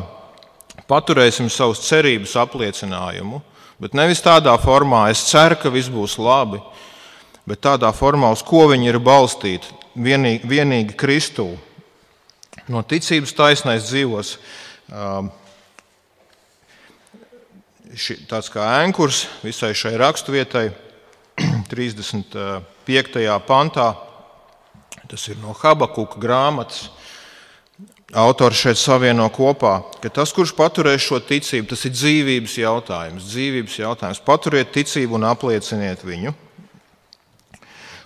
paturēsim 0.87 1.49
savus 1.51 1.83
cerības 1.89 2.37
apliecinājumu. 2.39 3.43
Bet 3.79 3.95
nevis 3.95 4.23
tādā 4.23 4.55
formā, 4.59 5.07
es 5.11 5.23
ceru, 5.31 5.59
ka 5.59 5.71
viss 5.71 5.91
būs 5.91 6.17
labi, 6.19 6.59
bet 7.47 7.63
tādā 7.63 7.93
formā, 7.95 8.33
uz 8.35 8.43
ko 8.43 8.67
viņi 8.71 8.91
ir 8.91 8.99
balstīti. 9.03 9.75
Vienīgi, 9.99 10.47
vienīgi 10.47 10.97
Kristū. 10.99 11.51
No 12.69 12.83
ticības 12.87 13.33
taisnais 13.35 13.87
dzīvos 13.89 14.37
Um, 14.89 15.27
ši, 17.93 18.23
tāds 18.25 18.49
kā 18.49 18.65
ēnkurs 18.81 19.27
visai 19.43 19.75
šai 19.77 19.99
raksturvietai, 20.01 20.71
35. 21.73 23.27
pantā. 23.45 23.91
Tas 25.09 25.27
ir 25.29 25.37
no 25.43 25.53
Habakuka 25.57 26.21
grāmatas. 26.21 26.89
Autors 28.17 28.57
šeit 28.57 28.79
savieno 28.81 29.27
kopā, 29.29 29.83
ka 30.01 30.09
tas, 30.09 30.33
kurš 30.33 30.55
paturēs 30.57 31.05
šo 31.05 31.19
ticību, 31.21 31.69
tas 31.69 31.85
ir 31.85 31.93
dzīvības 31.93 32.55
jautājums. 32.63 33.27
Dzīvības 33.29 33.81
jautājums. 33.83 34.23
Paturiet 34.25 34.73
ticību 34.73 35.19
un 35.19 35.27
aplieciniet 35.29 36.07
viņu 36.09 36.33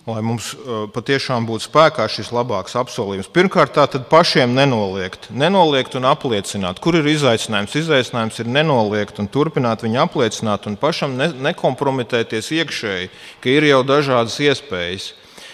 lai 0.06 0.18
mums 0.24 0.50
uh, 0.56 0.86
patiešām 0.90 1.44
būtu 1.46 1.68
spēkā 1.68 2.08
šis 2.10 2.32
labāks 2.34 2.74
apsolījums. 2.78 3.30
Pirmkārt, 3.30 3.74
tā 3.76 3.84
tad 3.90 4.08
pašiem 4.10 4.50
nenoliegt, 4.56 5.28
nenoliegt 5.30 5.94
un 5.98 6.08
apliecināt. 6.10 6.80
Kur 6.82 6.98
ir 6.98 7.06
izaicinājums? 7.12 7.76
Izaicinājums 7.78 8.40
ir 8.42 8.50
nenoliegt 8.50 9.20
un 9.22 9.30
turpināt 9.30 9.84
viņu 9.86 10.02
apliecināt 10.02 10.66
un 10.66 10.78
pašam 10.80 11.14
ne, 11.20 11.30
nekompromitēties 11.50 12.50
iekšēji, 12.58 13.12
ka 13.42 13.52
ir 13.52 13.68
jau 13.70 13.84
dažādas 13.86 14.40
iespējas, 14.42 15.12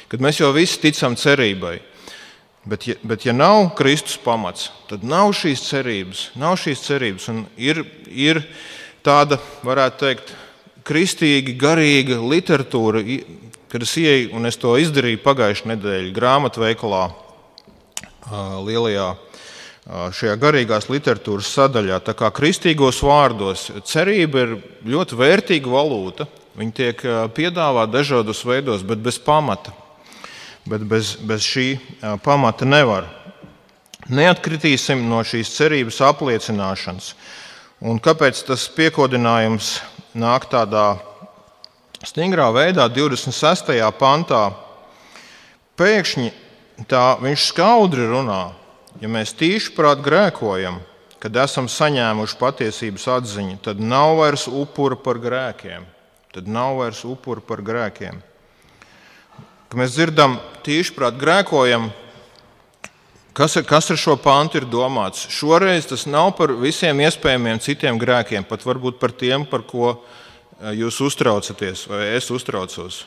kad 0.09 0.25
mēs 0.25 0.41
jau 0.41 0.55
visi 0.57 0.81
ticam 0.81 1.19
cerībai. 1.19 1.77
Bet, 2.69 2.85
ja, 2.85 2.95
bet, 3.03 3.25
ja 3.25 3.33
nav 3.33 3.71
Kristus 3.79 4.19
pamats, 4.21 4.67
tad 4.91 5.05
nav 5.07 5.31
šīs 5.37 5.63
cerības. 5.65 6.27
Nav 6.37 6.59
šīs 6.61 6.83
cerības 6.85 7.31
ir, 7.57 7.81
ir 8.13 8.43
tāda, 9.07 9.39
varētu 9.65 10.03
teikt, 10.03 10.35
kristīga, 10.89 11.55
garīga 11.57 12.19
literatūra, 12.21 13.01
kad 13.73 13.87
es 13.87 13.95
ieeju, 14.01 14.35
un 14.37 14.51
es 14.51 14.61
to 14.61 14.75
izdarīju 14.81 15.23
pagājušajā 15.25 15.73
nedēļā 15.73 16.13
grāmatveikalā, 16.17 17.07
lielajā 18.69 19.09
šajā 19.89 20.37
garīgās 20.37 20.91
literatūras 20.93 21.49
sadaļā. 21.57 22.03
Tā 22.05 22.13
kā 22.17 22.29
kristīgos 22.37 23.01
vārdos 23.01 23.71
cerība 23.89 24.45
ir 24.45 24.57
ļoti 24.93 25.17
vērtīga 25.17 25.73
valūta. 25.73 26.29
Viņa 26.59 26.75
tiek 26.77 27.05
piedāvāta 27.33 27.97
dažādos 27.97 28.45
veidos, 28.45 28.85
bet 28.85 29.01
bez 29.01 29.17
pamata. 29.23 29.73
Bet 30.69 30.85
bez, 30.85 31.15
bez 31.25 31.45
šī 31.49 31.79
pamata 32.25 32.67
nevar. 32.69 33.07
Neatkritīsim 34.09 35.07
no 35.09 35.23
šīs 35.25 35.51
cerības 35.57 36.01
apliecināšanas. 36.05 37.13
Un 37.89 38.01
kāpēc 38.03 38.41
tas 38.49 38.67
piekodinājums 38.75 39.79
nāk 40.19 40.49
tādā 40.51 40.99
stingrā 42.05 42.49
veidā, 42.55 42.89
26. 42.93 43.73
pantā? 44.01 44.43
Pēkšņi 45.79 46.33
tā 46.91 47.05
viņš 47.23 47.49
skaudri 47.53 48.07
runā, 48.11 48.49
ja 49.01 49.11
mēs 49.11 49.35
tīši 49.39 49.75
prāt 49.77 50.03
grēkojam, 50.05 50.81
kad 51.23 51.37
esam 51.43 51.69
saņēmuši 51.71 52.39
patiesības 52.39 53.07
atziņu, 53.19 53.59
tad 53.63 53.81
nav 53.83 54.19
vairs 54.21 54.47
upura 54.51 54.99
par 54.99 55.19
grēkiem. 55.23 55.87
Tad 56.35 56.51
nav 56.51 56.79
vairs 56.83 57.05
upura 57.09 57.43
par 57.43 57.63
grēkiem. 57.65 58.21
Kad 59.69 59.81
mēs 59.81 59.97
dzirdam, 59.97 60.39
tīši 60.65 60.95
prāt 60.97 61.19
grēkojam, 61.21 61.91
Kas 63.39 63.55
ar, 63.55 63.63
kas 63.63 63.87
ar 63.93 63.99
šo 64.01 64.17
pantu 64.19 64.59
ir 64.59 64.65
domāts? 64.67 65.29
Šoreiz 65.31 65.87
tas 65.87 66.09
nav 66.11 66.33
par 66.35 66.51
visiem 66.59 66.99
iespējamiem 67.05 67.61
citiem 67.63 68.01
grēkiem, 68.01 68.43
pat 68.43 68.65
varbūt 68.67 68.97
par 68.99 69.13
tiem, 69.15 69.45
par 69.47 69.63
ko 69.63 69.93
eh, 69.93 70.73
jūs 70.81 70.99
uztraucaties, 71.07 71.85
vai 71.87 72.01
es 72.17 72.27
uztraucos. 72.35 73.05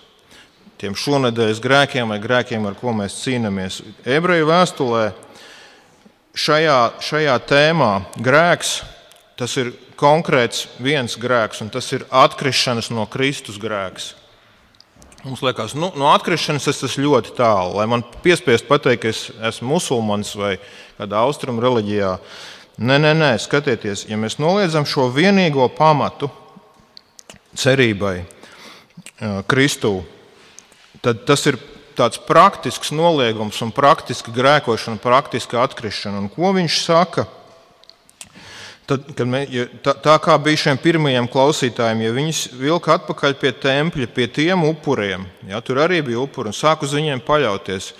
Tiem 0.79 0.95
šonadēļas 0.95 1.59
grēkiem 1.59 2.15
vai 2.15 2.21
grēkiem, 2.23 2.63
ar 2.63 2.79
ko 2.79 2.93
mēs 2.95 3.19
cīnāmies. 3.25 3.81
Ebreju 4.07 4.47
vēstulē 4.47 5.03
šajā, 6.31 6.79
šajā 7.03 7.35
tēmā 7.51 7.91
grēks 8.15 8.77
tas 9.35 9.59
ir 9.59 9.75
konkrēts 9.99 10.69
viens 10.79 11.19
grēks, 11.19 11.59
un 11.59 11.75
tas 11.75 11.91
ir 11.91 12.07
atkrišanas 12.07 12.87
no 12.95 13.03
Kristus 13.11 13.59
grēks. 13.59 14.13
Mums 15.21 15.43
liekas, 15.45 15.75
nu, 15.77 15.91
no 15.93 16.07
atkrišanas 16.09 16.65
es 16.71 16.79
esmu 16.87 17.03
ļoti 17.05 17.35
tālu. 17.37 17.75
Lai 17.77 17.85
man 17.89 18.01
piespiest 18.23 18.65
pateikt, 18.65 19.03
ka 19.03 19.11
es 19.11 19.19
esmu 19.51 19.75
musulmanis 19.75 20.31
vai 20.33 20.55
kādā 20.97 21.19
austrumu 21.21 21.61
reliģijā. 21.61 22.15
Nē, 22.81 22.97
nē, 23.03 23.11
nē, 23.19 23.29
skatieties, 23.43 24.07
ja 24.09 24.17
mēs 24.17 24.39
noliedzam 24.41 24.87
šo 24.89 25.11
vienīgo 25.13 25.67
pamatu 25.77 26.31
cerībai 27.53 28.23
Kristū, 29.51 29.99
tad 31.05 31.21
tas 31.29 31.45
ir 31.45 31.59
tāds 31.93 32.17
praktisks 32.25 32.89
noliegums 32.95 33.59
un 33.61 33.69
praktiska 33.75 34.33
grēkošana, 34.33 34.97
praktiska 35.03 35.61
atkrišana. 35.61 36.23
Un 36.23 36.31
ko 36.33 36.55
viņš 36.57 36.79
saka? 36.81 37.27
Tad, 38.91 39.21
mē, 39.23 39.45
ja, 39.47 39.63
tā, 39.85 39.93
tā 40.03 40.13
kā 40.19 40.33
bija 40.43 40.59
šiem 40.65 40.79
pirmajiem 40.81 41.27
klausītājiem, 41.31 42.01
ja 42.03 42.15
viņus 42.15 42.39
vilka 42.59 42.97
atpakaļ 42.97 43.35
pie 43.39 43.51
tempļa, 43.63 44.07
pie 44.11 44.25
tiem 44.27 44.65
upuriem, 44.67 45.23
ja, 45.47 45.61
tur 45.63 45.79
arī 45.79 46.01
bija 46.03 46.19
upuri 46.19 46.51
un 46.51 46.57
sāk 46.57 46.83
uz 46.83 46.95
viņiem 46.97 47.21
paļauties. 47.23 47.93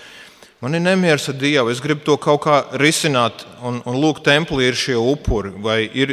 Man 0.60 0.76
ir 0.76 0.84
nemieris 0.84 1.30
ar 1.32 1.38
Dievu, 1.40 1.72
es 1.72 1.80
gribu 1.82 2.04
to 2.06 2.18
kaut 2.20 2.44
kā 2.44 2.58
risināt, 2.82 3.46
un, 3.64 3.80
un 3.88 4.02
lūk, 4.04 4.20
templī 4.26 4.68
ir 4.68 4.78
šie 4.78 4.98
upuri. 5.00 5.54
Vai 5.64 5.80
ir, 5.88 6.12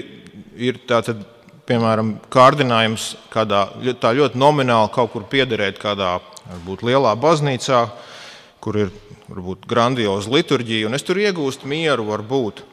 ir 0.55 0.79
tātad, 0.89 1.27
piemēram, 1.69 2.15
kārdinājums 2.33 3.11
kādā 3.35 3.67
tā 4.01 4.15
ļoti 4.17 4.39
nomināli 4.39 4.95
kaut 4.95 5.11
kur 5.17 5.27
piederēt 5.29 5.83
kādā 5.83 6.15
varbūt 6.47 6.87
lielā 6.87 7.19
baznīcā, 7.19 7.83
kur 8.63 8.79
ir 8.87 8.95
varbūt 9.29 9.67
grandioza 9.69 10.31
liturģija, 10.33 10.87
un 10.89 10.97
es 10.97 11.05
tur 11.05 11.21
iegūstu 11.21 11.69
mieru, 11.69 12.07
varbūt. 12.15 12.65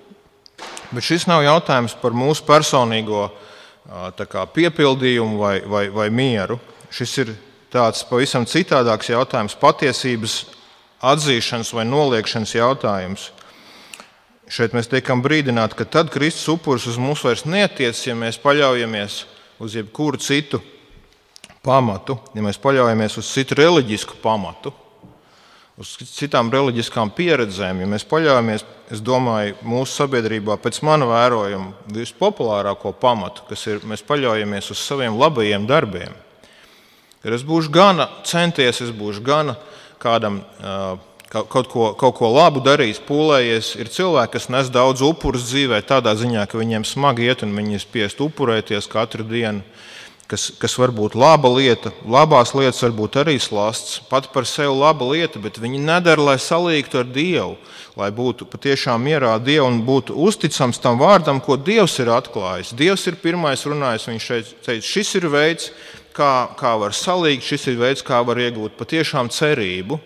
Bet 0.92 1.06
šis 1.06 1.26
nav 1.30 1.44
jautājums 1.46 1.96
par 2.02 2.14
mūsu 2.16 2.46
personīgo 2.46 3.30
kā, 4.30 4.46
piepildījumu 4.54 5.40
vai, 5.40 5.56
vai, 5.66 5.88
vai 5.94 6.10
mieru. 6.14 6.60
Šis 6.94 7.18
ir 7.24 7.34
tāds 7.74 8.06
pavisam 8.08 8.46
citādāks 8.50 9.10
jautājums, 9.10 9.58
patiesības 9.60 10.38
atzīšanas 11.06 11.74
vai 11.76 11.86
noliekšanas 11.90 12.56
jautājums. 12.56 13.32
Šeit 14.46 14.76
mēs 14.78 14.90
tiekam 14.92 15.24
brīdināti, 15.26 15.78
ka 15.80 15.90
tad 15.90 16.14
Kristus 16.14 16.48
upuris 16.54 16.86
uz 16.88 17.00
mums 17.02 17.24
vairs 17.26 17.48
netiec, 17.50 17.98
ja 18.06 18.14
mēs 18.18 18.38
paļaujamies 18.44 19.24
uz 19.60 19.76
jebkuru 19.80 20.22
citu 20.22 20.62
pamatu, 21.66 22.20
ja 22.38 22.46
mēs 22.46 22.62
paļaujamies 22.62 23.18
uz 23.18 23.32
citu 23.34 23.58
reliģisku 23.58 24.22
pamatu 24.22 24.74
uz 25.82 25.96
citām 26.16 26.50
reliģiskām 26.54 27.12
pieredzēm. 27.16 27.82
Ja 27.84 27.90
mēs 27.90 28.06
paļaujamies, 28.08 28.64
es 28.96 29.02
domāju, 29.04 29.58
mūsu 29.68 30.00
sabiedrībā, 30.04 30.58
pēc 30.64 30.80
mana 30.88 31.08
vērojuma, 31.10 31.74
vispopulārāko 31.96 32.94
pamatu, 33.02 33.44
kas 33.50 33.66
ir, 33.68 33.82
mēs 33.88 34.06
paļaujamies 34.08 34.72
uz 34.72 34.84
saviem 34.84 35.18
labajiem 35.20 35.68
darbiem. 35.68 36.16
Kad 37.26 37.34
es 37.34 37.44
būšu 37.44 37.74
gana 37.74 38.08
centies, 38.28 38.84
es 38.86 38.94
būšu 38.96 39.24
gana 39.26 39.58
kādam. 40.02 40.44
Kaut 41.36 41.68
ko, 41.68 41.90
kaut 41.98 42.14
ko 42.16 42.30
labu 42.32 42.62
darījis, 42.64 43.02
pūlējies. 43.04 43.74
Ir 43.82 43.90
cilvēki, 43.92 44.38
kas 44.38 44.46
nes 44.54 44.70
daudz 44.72 45.02
upurus 45.04 45.50
dzīvē, 45.50 45.82
tādā 45.84 46.14
ziņā, 46.16 46.46
ka 46.48 46.62
viņiem 46.62 46.86
smagi 46.88 47.26
iet 47.26 47.42
un 47.44 47.52
viņi 47.58 47.76
ir 47.76 47.82
spiest 47.82 48.22
upurēties 48.24 48.88
katru 48.88 49.26
dienu 49.28 49.66
kas, 50.32 50.50
kas 50.60 50.76
var 50.80 50.94
būt 50.96 51.16
laba 51.18 51.50
lieta, 51.54 51.92
labās 52.10 52.54
lietas 52.58 52.82
var 52.84 52.94
būt 52.98 53.18
arī 53.22 53.36
slāsts, 53.42 54.00
pat 54.10 54.32
par 54.34 54.48
sevi 54.50 54.74
laba 54.74 55.08
lieta, 55.12 55.40
bet 55.42 55.60
viņi 55.62 55.82
nedara, 55.86 56.32
lai 56.32 56.38
salīgtu 56.42 57.02
ar 57.02 57.10
Dievu, 57.10 57.56
lai 58.00 58.10
būtu 58.16 58.48
patiešām 58.50 59.06
mierā 59.06 59.36
Dievu 59.44 59.68
un 59.70 59.84
būtu 59.86 60.16
uzticams 60.26 60.82
tam 60.82 61.00
vārdam, 61.02 61.42
ko 61.44 61.58
Dievs 61.58 62.00
ir 62.02 62.12
atklājis. 62.14 62.74
Dievs 62.78 63.06
ir 63.10 63.20
pirmais 63.22 63.66
runājis, 63.68 64.10
viņš 64.10 64.32
šeit 64.32 64.56
teica, 64.66 64.88
šis 64.88 65.14
ir 65.22 65.30
veids, 65.34 65.70
kā, 66.16 66.32
kā 66.58 66.74
var 66.82 66.96
salīgt, 66.96 67.46
šis 67.46 67.70
ir 67.72 67.80
veids, 67.82 68.06
kā 68.06 68.22
var 68.26 68.42
iegūt 68.42 68.78
patiešām 68.80 69.30
cerību 69.34 70.00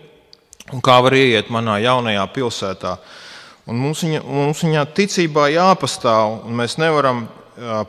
un 0.70 0.82
kā 0.84 1.00
var 1.02 1.16
ieiet 1.16 1.50
manā 1.50 1.80
jaunajā 1.82 2.26
pilsētā. 2.34 2.98
Un 3.70 3.78
mums, 3.78 4.02
viņa, 4.02 4.20
mums 4.26 4.62
viņā 4.64 4.84
ticībā 4.96 5.48
jāpastāv, 5.52 6.40
un 6.46 6.56
mēs 6.58 6.76
nevaram 6.80 7.24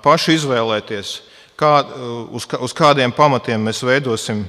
paši 0.04 0.36
izvēlēties 0.38 1.14
kā, 1.62 1.76
uz, 2.34 2.48
uz 2.60 2.74
kādiem 2.76 3.14
pamatiem 3.16 3.70
mēs 3.70 3.84
veidosim 3.86 4.44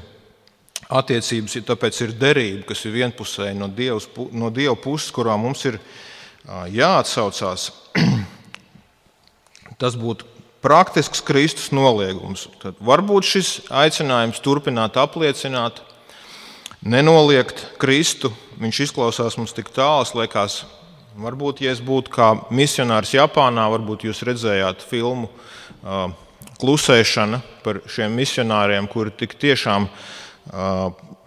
attiecības. 0.93 1.61
Tāpēc 1.69 2.01
ir 2.07 2.17
derība, 2.19 2.67
kas 2.73 2.85
ir 2.87 2.97
vienpusēja 2.97 3.55
no, 3.59 3.69
dievs, 3.69 4.09
no 4.33 4.51
Dieva 4.55 4.77
puses, 4.81 5.13
kurā 5.15 5.37
mums 5.41 5.65
ir 5.69 5.79
jāatsaucās. 6.73 7.71
Tas 9.81 9.97
būtu 9.99 10.29
praktisks 10.63 11.23
Kristus 11.27 11.73
noliegums. 11.75 12.47
Tad 12.63 12.79
varbūt 12.85 13.27
šis 13.27 13.55
aicinājums 13.73 14.43
turpināt 14.45 14.99
apliecināt, 15.01 15.83
nenoliegt 16.83 17.65
Kristu. 17.83 18.33
Viņš 18.63 18.85
izklausās 18.87 19.39
mums 19.41 19.55
tik 19.57 19.73
tāls, 19.75 20.15
liekas, 20.15 20.63
varbūt, 21.19 21.65
ja 21.65 21.73
es 21.75 21.81
būtu 21.83 22.13
kā 22.15 22.29
misionārs 22.55 23.15
Japānā, 23.17 23.67
varbūt 23.73 24.07
jūs 24.07 24.23
redzējāt 24.29 24.85
filmu 24.87 25.31
klusēšana 26.63 27.43
par 27.65 27.83
šiem 27.91 28.15
misionāriem, 28.17 28.89
kuri 28.91 29.13
tik 29.19 29.35
tiešām 29.43 29.89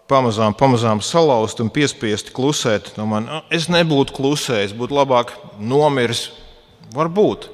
pamazām, 0.09 0.55
pamazām 0.57 1.01
salauzt 1.03 1.61
un 1.63 1.71
piespiesti 1.73 2.33
klusēt. 2.35 2.93
No 2.99 3.07
man, 3.09 3.29
es 3.53 3.69
nebūtu 3.71 4.15
klusējis, 4.15 4.75
būtu 4.77 4.97
labāk 4.97 5.35
nomiris. 5.59 6.29
Varbūt. 6.95 7.49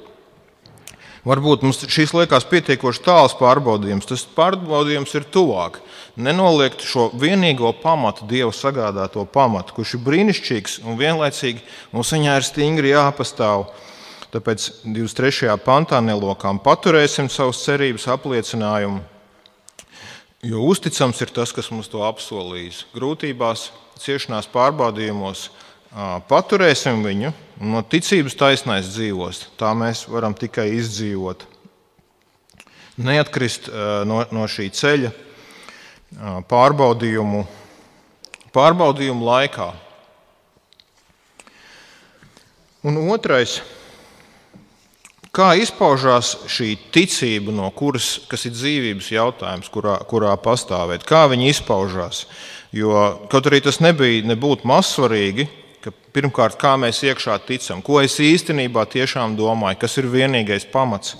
Varbūt 1.22 1.62
mums 1.62 1.78
šīs 1.86 2.10
liekas 2.16 2.44
pietiekoši 2.50 3.04
tāls 3.04 3.34
pārbaudījums. 3.38 4.08
Tas 4.10 4.24
pārbaudījums 4.36 5.12
ir 5.14 5.26
tuvāk. 5.30 5.78
Nenoliegt 6.18 6.82
šo 6.82 7.08
vienīgo 7.14 7.70
pamatu, 7.78 8.26
Dieva 8.28 8.50
sagādāto 8.52 9.22
pamatu, 9.30 9.76
kurš 9.76 9.94
ir 9.96 10.02
brīnišķīgs 10.08 10.80
un 10.82 10.98
vienlaicīgi 10.98 11.62
mums 11.94 12.10
viņā 12.12 12.34
ir 12.40 12.48
stingri 12.48 12.90
jāpastāv. 12.90 13.68
Tāpēc 14.32 14.68
23. 14.86 15.50
pantā 15.60 15.98
nelokām 16.00 16.56
paturēsim 16.64 17.26
savus 17.28 17.58
cerības 17.66 18.06
apliecinājumu, 18.14 19.02
jo 20.48 20.62
uzticams 20.72 21.20
ir 21.20 21.32
tas, 21.36 21.52
kas 21.52 21.68
mums 21.68 21.90
to 21.92 22.00
apsolījis. 22.06 22.86
Grūtībās, 22.94 23.66
ciešanās, 24.00 24.48
pārbaudījumos 24.54 25.50
paturēsim 26.30 27.02
viņu, 27.04 27.34
no 27.60 27.82
ticības 27.84 28.38
taisnais 28.40 28.88
dzīvos. 28.94 29.42
Tā 29.60 29.74
mēs 29.76 30.06
varam 30.08 30.32
tikai 30.32 30.70
izdzīvot. 30.78 31.44
Neatkrist 33.04 33.68
no, 34.08 34.22
no 34.32 34.48
šī 34.48 34.70
ceļa 34.72 35.12
pārbaudījumu, 36.48 37.44
pārbaudījumu 38.56 39.28
laikā. 39.28 39.68
Un 42.88 42.98
otrais 43.12 43.60
Kā 45.32 45.54
izpaužās 45.56 46.34
šī 46.52 46.74
ticība, 46.92 47.54
no 47.56 47.70
kuras 47.72 48.18
ir 48.36 48.52
dzīvības 48.52 49.06
jautājums, 49.14 49.70
kurā, 49.72 49.94
kurā 50.04 50.34
pastāvēt? 50.36 51.06
Kā 51.08 51.22
viņi 51.32 51.46
izpaužās? 51.54 52.26
Jo 52.76 52.92
kaut 53.32 53.46
arī 53.48 53.62
tas 53.64 53.78
nebija 53.80 54.26
nebūtu 54.28 54.68
mazsvarīgi, 54.68 55.46
ka 55.80 55.88
pirmkārt, 56.12 56.58
kā 56.60 56.74
mēs 56.76 57.00
iekšā 57.08 57.38
ticam, 57.48 57.80
ko 57.80 58.02
es 58.04 58.18
īstenībā 58.20 58.84
tiešām 58.92 59.32
domāju, 59.38 59.78
kas 59.80 59.96
ir 60.02 60.10
vienīgais 60.12 60.68
pamats 60.68 61.16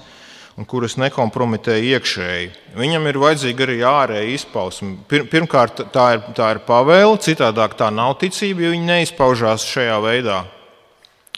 un 0.61 0.68
kuras 0.68 0.98
nekompromitēja 1.01 1.96
iekšēji. 1.96 2.51
Viņam 2.77 3.09
ir 3.09 3.20
vajadzīga 3.22 3.64
arī 3.64 3.79
ārēja 3.88 4.35
izpausme. 4.35 4.98
Pirmkārt, 5.09 5.81
tā 5.94 6.11
ir, 6.18 6.27
tā 6.37 6.51
ir 6.53 6.61
pavēle, 6.68 7.16
citādāk 7.25 7.79
tā 7.81 7.88
nav 7.88 8.18
ticība, 8.20 8.66
jo 8.66 8.75
viņa 8.75 8.90
neizpaužās 8.90 9.64
šajā 9.72 9.96
veidā. 10.05 10.42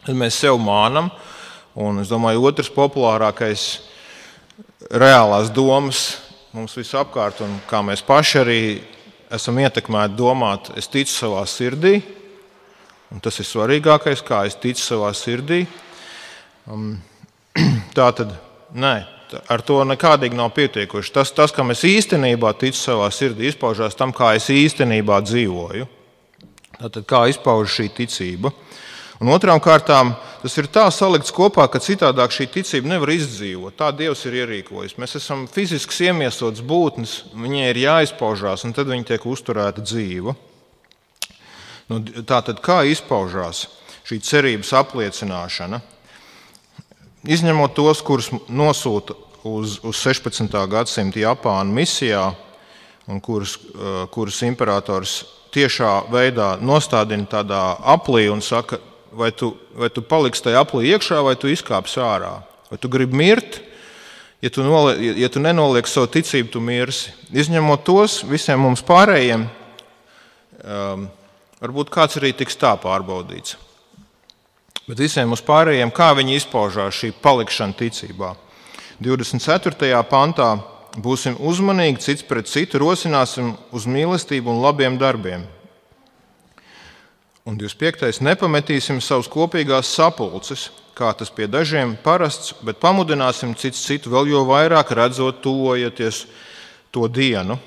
Tad 0.03 0.19
mēs 0.19 0.43
sev 0.43 0.59
mānam, 0.59 1.13
un 1.75 2.03
es 2.03 2.11
domāju, 2.13 2.45
otrs 2.51 2.71
populārākais 2.73 3.65
reālās 4.95 5.51
domas 5.55 6.05
mums 6.55 6.77
visapkārt, 6.79 7.41
un 7.43 7.57
kā 7.67 7.81
mēs 7.83 8.05
paši 8.07 8.39
arī 8.41 8.61
esam 9.35 9.59
ietekmēti 9.59 10.15
domāt, 10.19 10.71
es 10.79 10.87
ticu 10.91 11.11
savā 11.11 11.43
sirdī, 11.51 11.97
un 13.11 13.23
tas 13.23 13.41
ir 13.43 13.49
svarīgākais, 13.49 14.23
kā 14.27 14.45
es 14.47 14.55
ticu 14.63 14.83
savā 14.83 15.11
sirdī. 15.19 15.65
Um, 16.71 16.95
tā 17.97 18.07
tad, 18.15 18.37
nē, 18.75 18.95
ar 19.51 19.65
to 19.67 19.81
nekādīgi 19.89 20.39
nav 20.39 20.53
pietiekoši. 20.55 21.13
Tas, 21.15 21.35
tas, 21.35 21.55
kam 21.55 21.75
es 21.75 21.83
īstenībā 21.89 22.55
ticu 22.61 22.79
savā 22.79 23.11
sirdī, 23.15 23.51
izpaužās 23.51 23.99
tam, 23.99 24.15
kā 24.15 24.35
es 24.39 24.47
īstenībā 24.53 25.21
dzīvoju. 25.27 25.91
Tātad, 26.75 27.03
kā 27.09 27.25
izpaužas 27.31 27.75
šī 27.79 27.89
ticība. 27.99 28.55
Un 29.23 29.31
otrām 29.31 29.61
kārtām 29.63 30.15
tas 30.43 30.57
ir 30.59 30.67
tā 30.73 30.85
salikts 30.93 31.33
kopā, 31.35 31.69
ka 31.71 31.81
citādāk 31.83 32.35
šī 32.35 32.49
ticība 32.57 32.91
nevar 32.91 33.13
izdzīvot. 33.15 33.77
Tā 33.79 33.93
Dievs 33.95 34.25
ir 34.27 34.41
ierīkojis. 34.43 34.97
Mēs 34.99 35.17
esam 35.21 35.47
fizisks 35.51 36.01
iemiesots 36.05 36.65
būtnes, 36.67 37.15
viņai 37.33 37.69
ir 37.71 37.81
jāizpaužās, 37.85 38.67
un 38.67 38.75
tad 38.75 38.91
viņa 38.91 39.13
tiek 39.13 39.27
uzturēta 39.31 39.85
dzīva. 39.85 40.35
Nu, 41.93 42.01
tā 42.27 42.41
tad 42.45 42.63
kā 42.65 42.83
izpaužās 42.91 43.67
šī 44.09 44.19
cerības 44.25 44.73
apliecināšana? 44.81 45.81
Izņemot 47.25 47.77
tos, 47.77 48.03
kurus 48.05 48.33
nosūta 48.53 49.17
uz, 49.49 49.79
uz 49.85 50.01
16. 50.01 50.59
gadsimta 50.73 51.23
Japānu 51.23 51.77
misijā, 51.77 52.27
un 53.09 53.21
kurus, 53.21 53.59
kurus 54.13 54.43
imperators 54.45 55.23
tiešā 55.55 56.11
veidā 56.13 56.55
nostādina 56.61 57.29
tādā 57.31 57.63
aplī 57.95 58.27
un 58.33 58.43
saka, 58.43 58.81
vai 59.15 59.31
tu, 59.33 59.53
vai 59.79 59.91
tu 59.93 60.03
paliksi 60.03 60.45
tajā 60.49 60.63
aplī 60.65 60.91
iekšā, 60.95 61.21
vai 61.25 61.37
tu 61.39 61.51
izkāpsi 61.51 62.03
ārā. 62.03 62.37
Vai 62.71 62.79
tu 62.81 62.91
gribi 62.91 63.17
mirt, 63.17 63.61
ja 64.43 64.51
tu, 64.51 64.65
nolie, 64.67 65.15
ja 65.21 65.31
tu 65.33 65.43
nenoliec 65.43 65.89
savu 65.91 66.11
ticību, 66.13 66.51
tu 66.53 66.63
mirsi. 66.65 67.13
Izņemot 67.33 67.85
tos, 67.87 68.23
visiem 68.29 68.61
mums 68.61 68.83
pārējiem, 68.87 69.47
um, 70.65 71.07
varbūt 71.63 71.93
kāds 71.95 72.19
arī 72.21 72.35
tiks 72.37 72.59
tā 72.61 72.75
pārbaudīts. 72.81 73.57
Bet 74.85 75.01
visiem 75.01 75.31
mums 75.31 75.45
pārējiem, 75.45 75.93
kā 75.95 76.11
viņi 76.17 76.41
izpaužās 76.43 76.99
šī 76.99 77.15
palikšana 77.25 77.77
ticībā. 77.79 78.35
24. 79.01 80.03
pantā 80.11 80.51
būsim 81.01 81.39
uzmanīgi 81.41 82.03
cits 82.05 82.27
pret 82.27 82.51
citu, 82.51 82.79
rosināsim 82.83 83.55
uz 83.75 83.89
mīlestību 83.91 84.53
un 84.53 84.63
labiem 84.63 84.99
darbiem. 85.01 85.47
Un 87.45 87.59
25. 87.61 88.23
nepametīsim 88.25 89.03
savus 89.05 89.27
kopīgās 89.29 89.91
sapulces, 89.93 90.71
kā 90.97 91.11
tas 91.13 91.29
pie 91.29 91.45
dažiem 91.45 91.91
parasts, 92.01 92.55
bet 92.65 92.79
pamudināsim 92.81 93.51
cits 93.61 93.83
citu 93.85 94.09
vēl 94.15 94.31
jo 94.31 94.39
vairāk, 94.49 94.95
redzot, 94.97 95.43
tuvojoties 95.45 96.23
to 96.89 97.05
dienu. 97.13 97.59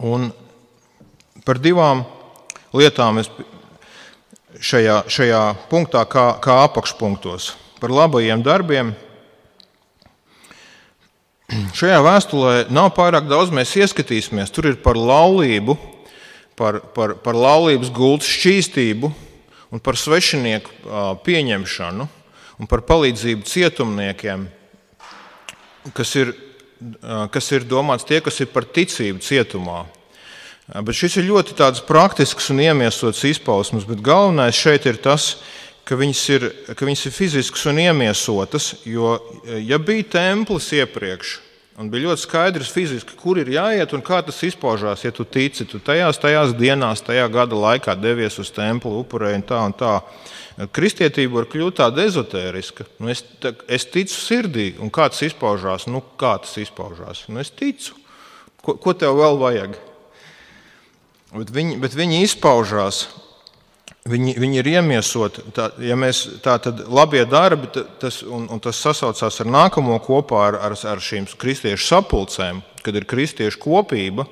Un 0.00 0.30
par 1.44 1.60
divām 1.60 2.00
lietām 2.72 3.20
es 3.20 3.28
šajā, 4.56 5.02
šajā 5.04 5.42
punktā, 5.68 6.06
kā, 6.08 6.24
kā 6.40 6.56
apakšpunktos, 6.64 7.50
par 7.76 7.92
labajiem 7.92 8.40
darbiem. 8.40 8.94
Šajā 11.76 12.00
vēstulē 12.08 12.54
nav 12.72 12.88
pārāk 12.96 13.28
daudz, 13.28 13.52
mēs 13.52 13.76
ieskatīsimies. 13.84 14.48
Tur 14.48 14.70
ir 14.72 14.80
par 14.80 14.96
laulību, 14.96 15.76
par, 16.56 16.80
par, 16.96 17.16
par 17.22 17.36
laulības 17.36 17.92
gultas 17.94 18.30
šķīstību 18.32 19.10
un 19.72 19.82
par 19.82 19.98
svešinieku 20.00 21.20
pieņemšanu 21.26 22.06
un 22.56 22.70
par 22.70 22.82
palīdzību 22.88 23.44
cietumniekiem, 23.46 24.46
kas 25.96 26.14
ir, 26.16 26.32
kas 27.34 27.52
ir 27.52 27.68
domāts 27.68 28.06
tie, 28.08 28.22
kas 28.24 28.40
ir 28.40 28.48
par 28.52 28.64
ticību 28.64 29.20
cietumā. 29.24 29.84
Bet 30.66 30.96
šis 30.98 31.20
ir 31.20 31.28
ļoti 31.28 31.54
praktisks 31.86 32.48
un 32.50 32.64
iemiesots 32.64 33.22
izpausmes, 33.28 33.86
bet 33.86 34.02
galvenais 34.02 34.56
šeit 34.56 34.88
ir 34.88 34.98
tas, 34.98 35.36
ka 35.86 35.94
viņas 35.94 36.22
ir, 36.34 36.46
ka 36.74 36.86
viņas 36.88 37.04
ir 37.06 37.14
fiziskas 37.14 37.66
un 37.70 37.78
iemiesotas, 37.78 38.72
jo 38.82 39.14
ja 39.62 39.78
bija 39.78 40.08
templis 40.16 40.72
iepriekš, 40.74 41.36
Un 41.76 41.90
bija 41.92 42.06
ļoti 42.08 42.22
skaidrs 42.22 42.70
fiziski, 42.72 43.18
kur 43.20 43.36
ir 43.36 43.50
jāiet 43.52 43.92
un 43.92 44.00
kā 44.04 44.22
tas 44.24 44.38
izpaužās. 44.46 45.02
Ja 45.04 45.10
tu 45.12 45.26
tici, 45.28 45.66
tu 45.68 45.76
tajās, 45.84 46.16
tajās 46.22 46.54
dienās, 46.56 47.02
tajā 47.04 47.26
gada 47.32 47.58
laikā 47.58 47.92
devies 48.00 48.38
uz 48.40 48.48
templi, 48.54 48.94
upurēji 48.96 49.42
un 49.42 49.44
tā 49.44 49.58
un 49.68 49.76
tā. 49.76 49.92
Kristietība 50.72 51.42
var 51.42 51.48
kļūt 51.52 51.76
tāda 51.82 52.06
ezotēriska. 52.08 52.86
Nu, 52.96 53.10
es, 53.12 53.20
tā, 53.44 53.52
es 53.68 53.84
ticu 53.92 54.16
sirdī, 54.16 54.70
un 54.80 54.88
kā 54.88 55.10
tas 55.12 55.20
izpaužās? 55.28 55.84
Nu, 55.92 56.00
kā 56.16 56.38
tas 56.40 56.56
izpaužās? 56.62 57.26
Nu, 57.28 57.42
es 57.44 57.52
ticu. 57.52 57.92
Ko, 58.64 58.78
ko 58.80 58.96
tev 58.96 59.20
vēl 59.20 59.36
vajag? 59.42 59.76
Bet 61.36 61.52
viņi, 61.52 61.76
bet 61.82 61.98
viņi 61.98 62.22
izpaužās 62.24 63.04
Viņi, 64.06 64.36
viņi 64.38 64.60
ir 64.60 64.68
iemiesoti. 64.76 65.42
Tā, 65.56 65.70
ja 65.82 65.96
mēs 65.98 66.20
tā 66.44 66.54
tad 66.62 66.84
labie 66.86 67.24
darbi, 67.26 67.66
tas, 67.98 68.20
un, 68.22 68.44
un 68.52 68.60
tas 68.62 68.78
sasaucās 68.78 69.40
ar 69.42 69.48
nākamo 69.50 69.96
kopā 70.04 70.42
ar, 70.50 70.58
ar, 70.68 70.76
ar 70.92 71.02
šīm 71.02 71.26
kristiešu 71.40 71.88
sapulcēm, 71.88 72.60
kad 72.86 72.98
ir 72.98 73.08
kristiešu 73.08 73.58
kopība. 73.64 74.28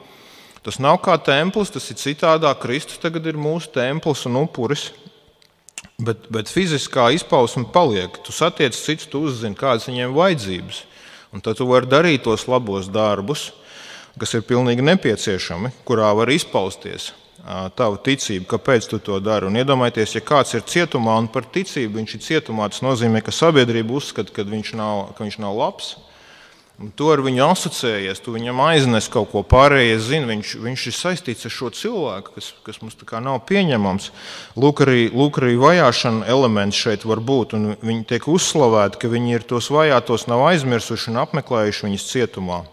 Tas 0.64 0.78
nav 0.80 1.00
kā 1.04 1.16
templis, 1.20 1.72
tas 1.74 1.88
ir 1.90 1.98
citādāk. 2.00 2.62
Kristus 2.62 3.02
tagad 3.02 3.26
ir 3.26 3.40
mūsu 3.40 3.72
templis 3.74 4.22
un 4.30 4.38
upuris. 4.44 4.92
Bet, 5.98 6.30
bet 6.32 6.50
fiziskā 6.50 7.08
izpausme 7.14 7.66
paliek. 7.74 8.14
Tu 8.24 8.34
satiec 8.34 8.78
citus, 8.78 9.10
tu 9.10 9.24
uzzini, 9.26 9.58
kādas 9.58 9.88
viņiem 9.90 10.14
vajadzības. 10.14 10.80
Un 11.34 11.42
tad 11.42 11.58
tu 11.58 11.66
vari 11.66 11.90
darīt 11.90 12.22
tos 12.26 12.46
labos 12.46 12.86
darbus, 12.94 13.48
kas 14.22 14.38
ir 14.38 14.46
pilnīgi 14.46 14.86
nepieciešami, 14.86 15.74
kurā 15.86 16.14
var 16.14 16.30
izpausties 16.30 17.10
tavu 17.76 17.98
ticību, 18.00 18.46
kāpēc 18.48 18.88
tu 18.88 18.98
to 19.04 19.18
dari. 19.20 19.48
Un 19.48 19.58
iedomājieties, 19.60 20.16
ja 20.16 20.24
kāds 20.24 20.56
ir 20.56 20.64
cietumā 20.68 21.18
un 21.20 21.28
par 21.28 21.44
ticību 21.52 22.00
viņš 22.00 22.16
ir 22.16 22.24
cietumā, 22.24 22.70
tas 22.72 22.84
nozīmē, 22.84 23.20
ka 23.24 23.34
sabiedrība 23.34 23.98
uzskata, 23.98 24.32
ka 24.32 24.46
viņš 24.48 24.74
nav, 24.80 25.12
ka 25.16 25.26
viņš 25.26 25.38
nav 25.44 25.56
labs. 25.60 25.94
To 26.98 27.12
ar 27.14 27.20
viņu 27.22 27.44
asociējies, 27.52 28.18
tu 28.18 28.32
viņam 28.34 28.58
aiznes 28.64 29.06
kaut 29.12 29.28
ko 29.30 29.44
pārējais, 29.46 30.08
zini, 30.08 30.26
viņš, 30.32 30.54
viņš 30.64 30.86
ir 30.90 30.96
saistīts 30.96 31.46
ar 31.46 31.54
šo 31.54 31.70
cilvēku, 31.70 32.32
kas, 32.34 32.48
kas 32.66 32.80
mums 32.82 32.96
nav 33.22 33.44
pieņemams. 33.46 34.10
Lūk, 34.58 34.82
arī, 34.82 35.06
lūk, 35.14 35.38
arī 35.38 35.54
vajāšana 35.60 36.26
elements 36.26 36.80
šeit 36.80 37.06
var 37.06 37.22
būt, 37.22 37.54
viņi 37.78 38.08
tiek 38.10 38.26
uzslavēti, 38.26 38.98
ka 38.98 39.12
viņi 39.12 39.36
ir 39.36 39.46
tos 39.46 39.70
vajātos 39.70 40.26
nav 40.26 40.42
aizmirsuši 40.48 41.12
un 41.12 41.22
apmeklējuši 41.22 41.86
viņus 41.86 42.08
cietumā 42.10 42.64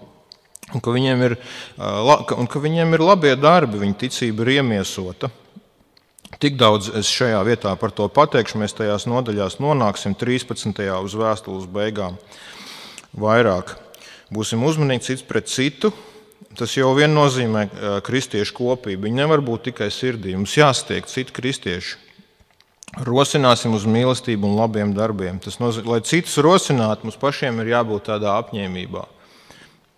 un 0.73 0.83
ka 0.83 0.93
viņiem 0.95 1.23
ir, 1.27 1.37
un 1.79 2.49
ka 2.49 2.61
viņiem 2.63 2.95
ir 2.95 3.03
labie 3.05 3.35
darbi, 3.39 3.81
viņa 3.81 3.99
ticība 4.05 4.45
ir 4.45 4.57
iemiesota. 4.59 5.31
Tik 6.41 6.55
daudz 6.57 6.87
es 6.97 7.09
šajā 7.11 7.41
vietā 7.45 7.73
par 7.77 7.91
to 7.93 8.07
pateikšu. 8.09 8.61
Mēs 8.61 8.73
tajās 8.77 9.05
nodaļās 9.09 9.59
nonāksim 9.61 10.15
13. 10.17 10.79
uz 11.03 11.15
vēstules 11.17 11.67
beigām. 11.69 12.15
Vairāk 13.11 13.75
būsim 14.31 14.63
uzmanīgi 14.63 15.11
cits 15.11 15.27
pret 15.27 15.51
citu. 15.51 15.91
Tas 16.57 16.73
jau 16.75 16.89
vien 16.97 17.11
nozīmē 17.13 17.67
kristiešu 18.07 18.55
kopību. 18.57 19.05
Viņi 19.05 19.21
nevar 19.21 19.43
būt 19.43 19.69
tikai 19.69 19.91
sirdī. 19.93 20.33
Mums 20.35 20.55
jāstiek 20.57 21.05
citi 21.07 21.35
kristieši. 21.35 21.99
Rosināsim 23.07 23.75
uz 23.75 23.85
mīlestību 23.87 24.49
un 24.49 24.57
labiem 24.59 24.95
darbiem. 24.95 25.37
Tas 25.39 25.61
nozīmē, 25.61 25.93
lai 25.93 26.01
citus 26.03 26.35
rosinātu, 26.43 27.07
mums 27.07 27.19
pašiem 27.19 27.61
ir 27.61 27.75
jābūt 27.75 28.09
tādā 28.09 28.33
apņēmībā. 28.41 29.05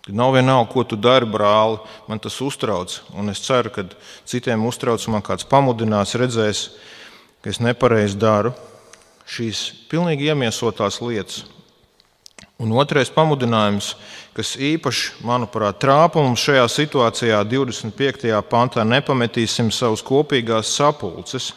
Nav 0.08 0.34
vienalga, 0.36 0.68
ko 0.68 0.84
tu 0.84 0.98
dari, 1.00 1.24
brāli. 1.24 1.78
Man 2.08 2.20
tas 2.20 2.36
uztrauc. 2.44 2.98
Un 3.16 3.32
es 3.32 3.40
ceru, 3.40 3.72
ka 3.72 3.86
citiem 4.28 4.66
uztrauc, 4.68 5.00
man 5.08 5.24
kāds 5.24 5.48
pamudinās, 5.48 6.12
redzēs, 6.20 6.66
ka 7.40 7.52
es 7.52 7.60
nepareizi 7.64 8.20
daru 8.20 8.52
šīs 9.24 9.88
pilnīgi 9.88 10.28
iemiesotās 10.28 11.00
lietas. 11.00 11.46
Un 12.60 12.70
otrais 12.76 13.08
pamudinājums, 13.10 13.94
kas 14.36 14.52
īpaši, 14.60 15.24
manuprāt, 15.26 15.80
trāpa 15.82 16.22
mums 16.22 16.44
šajā 16.44 16.68
situācijā, 16.70 17.40
25. 17.48 18.28
pantā, 18.50 18.84
nepametīsim 18.84 19.72
savus 19.74 20.04
kopīgās 20.04 20.76
sapulces 20.76 21.54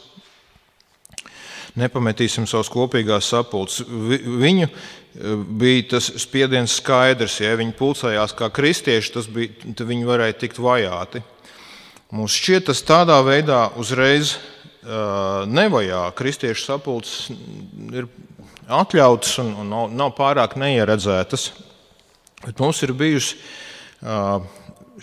nepametīsim 1.78 2.48
savus 2.50 2.70
kopīgās 2.74 3.30
sapulces. 3.32 3.86
Viņu 3.88 4.70
bija 5.18 5.88
tas 5.96 6.12
spiediens 6.22 6.78
skaidrs, 6.78 7.40
ja 7.42 7.56
viņi 7.58 7.76
pulcējās 7.78 8.36
kā 8.38 8.50
kristieši, 8.54 9.24
bija, 9.34 9.74
tad 9.74 9.88
viņi 9.90 10.08
varēja 10.08 10.38
tikt 10.44 10.62
vajāti. 10.62 11.24
Mums 12.14 12.36
šķiet, 12.40 12.68
tas 12.70 12.84
tādā 12.88 13.18
veidā 13.26 13.66
uzreiz 13.82 14.36
uh, 14.38 15.44
nevajā. 15.50 16.06
Kristiešu 16.16 16.64
sapulces 16.70 17.32
ir 17.92 18.08
atļautas 18.68 19.34
un, 19.44 19.52
un 19.64 19.74
nav, 19.74 19.90
nav 19.92 20.14
pārāk 20.16 20.56
neieredzētas. 20.60 21.50
Bet 22.46 22.62
mums 22.64 22.80
ir 22.86 22.94
bijusi 22.96 23.36
uh, 24.06 24.46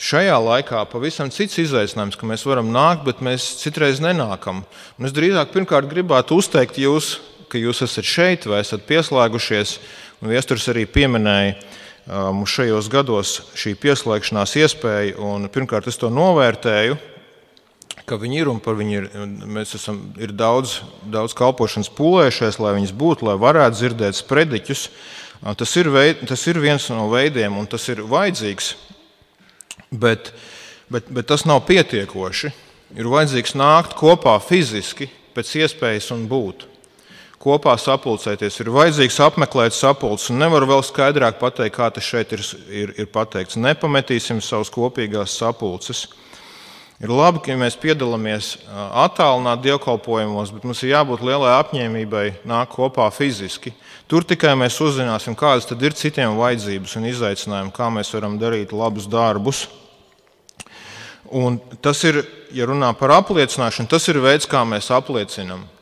šajā 0.00 0.38
laikā 0.46 0.80
pavisam 0.90 1.30
cits 1.34 1.58
izaicinājums, 1.60 2.16
ka 2.18 2.28
mēs 2.30 2.46
varam 2.48 2.70
nākt, 2.72 3.04
bet 3.08 3.22
mēs 3.24 3.46
citreiz 3.60 4.00
nenākam. 4.02 4.62
Un 4.98 5.08
es 5.08 5.14
drīzāk 5.14 5.52
pirmkārt 5.54 5.90
gribētu 5.90 6.38
uzteikt 6.40 6.80
jūs, 6.80 7.18
ka 7.54 7.62
jūs 7.62 7.84
esat 7.86 8.10
šeit 8.10 8.48
vai 8.50 8.64
esat 8.64 8.82
pieslēgušies. 8.88 9.78
Viesturs 10.26 10.66
arī 10.72 10.88
pieminēja 10.90 11.54
mums 12.34 12.52
šajos 12.52 12.90
gados 12.92 13.34
šī 13.56 13.76
pieslēgšanās 13.80 14.56
iespēja. 14.60 15.16
Un, 15.22 15.46
pirmkārt, 15.52 15.86
es 15.88 16.00
to 16.00 16.10
novērtēju, 16.12 16.98
viņi 18.04 18.40
ir 18.42 18.50
un 18.52 18.58
par 18.60 18.76
viņu 18.76 18.96
ir. 18.98 19.06
Mēs 19.46 19.76
esam 19.78 20.00
ir 20.20 20.34
daudz, 20.36 20.80
daudz 21.06 21.36
kalpošanas 21.38 21.92
pūlējušies, 21.96 22.58
lai 22.60 22.74
viņas 22.76 22.92
būtu, 22.98 23.28
lai 23.30 23.38
varētu 23.40 23.78
dzirdēt 23.78 24.18
sprediķus. 24.18 24.88
Tas 25.60 25.76
ir, 25.76 25.90
veid, 25.92 26.26
tas 26.28 26.42
ir 26.48 26.60
viens 26.60 26.88
no 26.90 27.08
veidiem, 27.12 27.56
un 27.56 27.68
tas 27.70 27.86
ir 27.92 28.02
vajadzīgs. 28.08 28.74
Bet, 29.94 30.32
bet, 30.90 31.08
bet 31.08 31.30
tas 31.30 31.46
nav 31.48 31.64
pietiekoši. 31.68 32.52
Ir 32.98 33.08
vajadzīgs 33.10 33.56
nākt 33.58 33.96
kopā 33.98 34.36
fiziski, 34.42 35.08
pēc 35.34 35.56
iespējas 35.64 36.12
un 36.14 36.28
būt. 36.30 36.73
Kopā 37.44 37.74
sapulcēties 37.76 38.54
ir 38.62 38.70
vajadzīgs 38.72 39.18
apmeklēt 39.20 39.74
sapulces. 39.76 40.30
Nevaru 40.32 40.70
vēl 40.70 40.84
skaidrāk 40.86 41.36
pateikt, 41.36 41.74
kā 41.76 41.90
tas 41.92 42.06
šeit 42.06 42.32
ir, 42.32 42.40
ir, 42.72 42.92
ir 43.04 43.08
pateikts. 43.12 43.58
Nepametīsim 43.60 44.40
savus 44.40 44.72
kopīgās 44.72 45.34
sapulces. 45.42 46.06
Ir 47.04 47.10
labi, 47.12 47.42
ka 47.44 47.56
mēs 47.60 47.76
piedalāmies 47.76 48.54
attālināti 48.72 49.66
dievkalpojumos, 49.66 50.54
bet 50.56 50.64
mums 50.64 50.80
ir 50.86 50.94
jābūt 50.94 51.24
lielai 51.26 51.52
apņēmībai 51.58 52.24
nākt 52.48 52.78
kopā 52.78 53.10
fiziski. 53.12 53.74
Tur 54.08 54.24
tikai 54.24 54.54
mēs 54.56 54.78
uzzināsim, 54.80 55.36
kādas 55.36 55.68
ir 55.74 55.98
citiem 56.00 56.38
vajadzības 56.38 56.96
un 56.96 57.10
izaicinājumi, 57.10 57.74
kā 57.76 57.90
mēs 57.92 58.14
varam 58.14 58.38
darīt 58.40 58.72
labus 58.72 59.10
darbus. 59.10 59.66
Un 61.28 61.60
tas 61.84 62.00
ir, 62.08 62.22
ja 62.56 62.64
runā 62.72 62.94
par 62.96 63.18
apliecināšanu, 63.18 63.90
tas 63.90 64.08
ir 64.08 64.22
veids, 64.24 64.48
kā 64.48 64.64
mēs 64.64 64.88
apliecinām. 64.94 65.73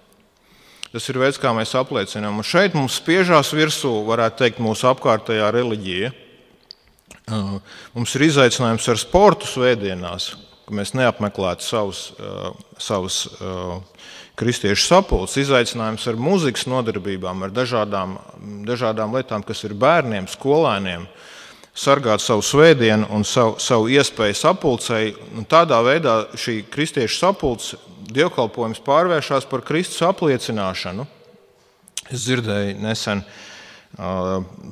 Tas 0.92 1.08
ir 1.08 1.16
veids, 1.16 1.40
kā 1.40 1.54
mēs 1.56 1.72
apliecinām. 1.78 2.36
Un 2.42 2.44
šeit 2.44 2.74
mums 2.76 2.98
spiežās 3.00 3.54
virsū, 3.56 3.94
varētu 4.04 4.42
teikt, 4.42 4.58
mūsu 4.60 4.90
apkārtējā 4.90 5.48
reliģija. 5.54 6.10
Mums 7.94 8.16
ir 8.18 8.26
izaicinājums 8.26 8.88
ar 8.92 9.00
sportu 9.00 9.48
svētdienās, 9.48 10.32
ka 10.66 10.74
mēs 10.76 10.92
neapmeklētu 10.98 11.64
savus, 11.64 12.02
savus 12.76 13.22
kristiešu 14.36 14.84
sapulces, 14.84 15.38
izaicinājums 15.46 16.04
ar 16.10 16.18
muzikas 16.20 16.66
nodarbībām, 16.68 17.46
ar 17.46 17.54
dažādām, 17.56 18.18
dažādām 18.68 19.16
lietām, 19.16 19.44
kas 19.48 19.64
ir 19.64 19.72
bērniem, 19.78 20.28
skolēniem, 20.28 21.06
sargāt 21.72 22.20
savu 22.20 22.44
svētdienu 22.44 23.08
un 23.16 23.24
savu, 23.24 23.56
savu 23.62 23.88
iespēju 23.92 24.36
sapulcēji. 24.42 25.16
Tādā 25.48 25.80
veidā 25.86 26.18
šī 26.36 26.58
kristiešu 26.72 27.16
sapulce 27.16 27.80
dievkalpojums 28.10 28.82
pārvēršas 28.84 29.46
par 29.50 29.64
Kristus 29.66 30.02
apliecināšanu. 30.06 31.06
Es 32.10 32.26
dzirdēju 32.26 32.80
nesen 32.82 33.22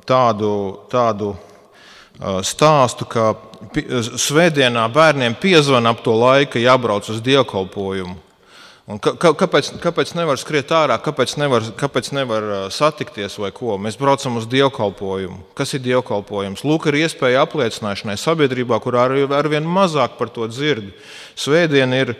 tādu, 0.08 0.52
tādu 0.90 1.34
stāstu, 2.44 3.06
ka 3.08 3.34
svētdienā 4.20 4.88
bērniem 4.92 5.36
piezvanīja 5.40 5.94
ap 5.94 6.02
to 6.04 6.16
laiku, 6.16 6.60
jābrauc 6.60 7.08
uz 7.12 7.22
dievkalpojumu. 7.24 8.18
Un 8.90 8.98
kāpēc, 8.98 9.68
kāpēc 9.78 10.10
nevar 10.18 10.38
skriet 10.40 10.72
ārā, 10.74 10.96
kāpēc 10.98 11.36
nevar, 11.38 11.62
kāpēc 11.78 12.08
nevar 12.16 12.46
satikties 12.74 13.36
vai 13.38 13.52
ko? 13.54 13.76
Mēs 13.78 13.94
braucam 14.00 14.40
uz 14.40 14.48
dievkalpojumu. 14.50 15.44
Kas 15.54 15.76
ir 15.76 15.84
dievkalpojums? 15.84 16.64
Lūk, 16.66 16.88
ir 16.90 16.98
iespēja 17.04 17.44
apliecināšanai 17.46 18.16
sabiedrībā, 18.18 18.80
kur 18.82 18.98
ar, 18.98 19.14
ar 19.14 19.50
vien 19.52 19.68
mazāk 19.68 20.18
par 20.18 20.32
to 20.34 20.48
dzird. 20.50 20.90
Svētdiena 21.38 22.02
ir 22.02 22.16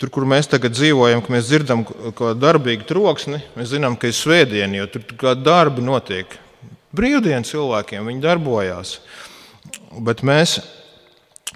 tur, 0.00 0.10
kur 0.10 0.26
mēs 0.28 0.48
tagad 0.50 0.74
dzīvojam, 0.76 1.22
ka 1.24 1.34
mēs 1.34 1.48
dzirdam 1.50 1.84
ko 1.86 2.32
darbīgu 2.38 2.86
troksni. 2.88 3.42
Mēs 3.58 3.72
zinām, 3.74 3.98
ka 3.98 4.10
ir 4.10 4.16
svētdiena, 4.18 4.80
jo 4.80 4.88
tur 4.94 5.04
kā 5.20 5.34
darbi 5.38 5.84
notiek. 5.84 6.38
Brīvdienas 6.94 7.50
cilvēkiem 7.50 8.06
viņi 8.10 8.24
darbojās. 8.24 8.98
Bet 10.04 10.22
mēs 10.26 10.58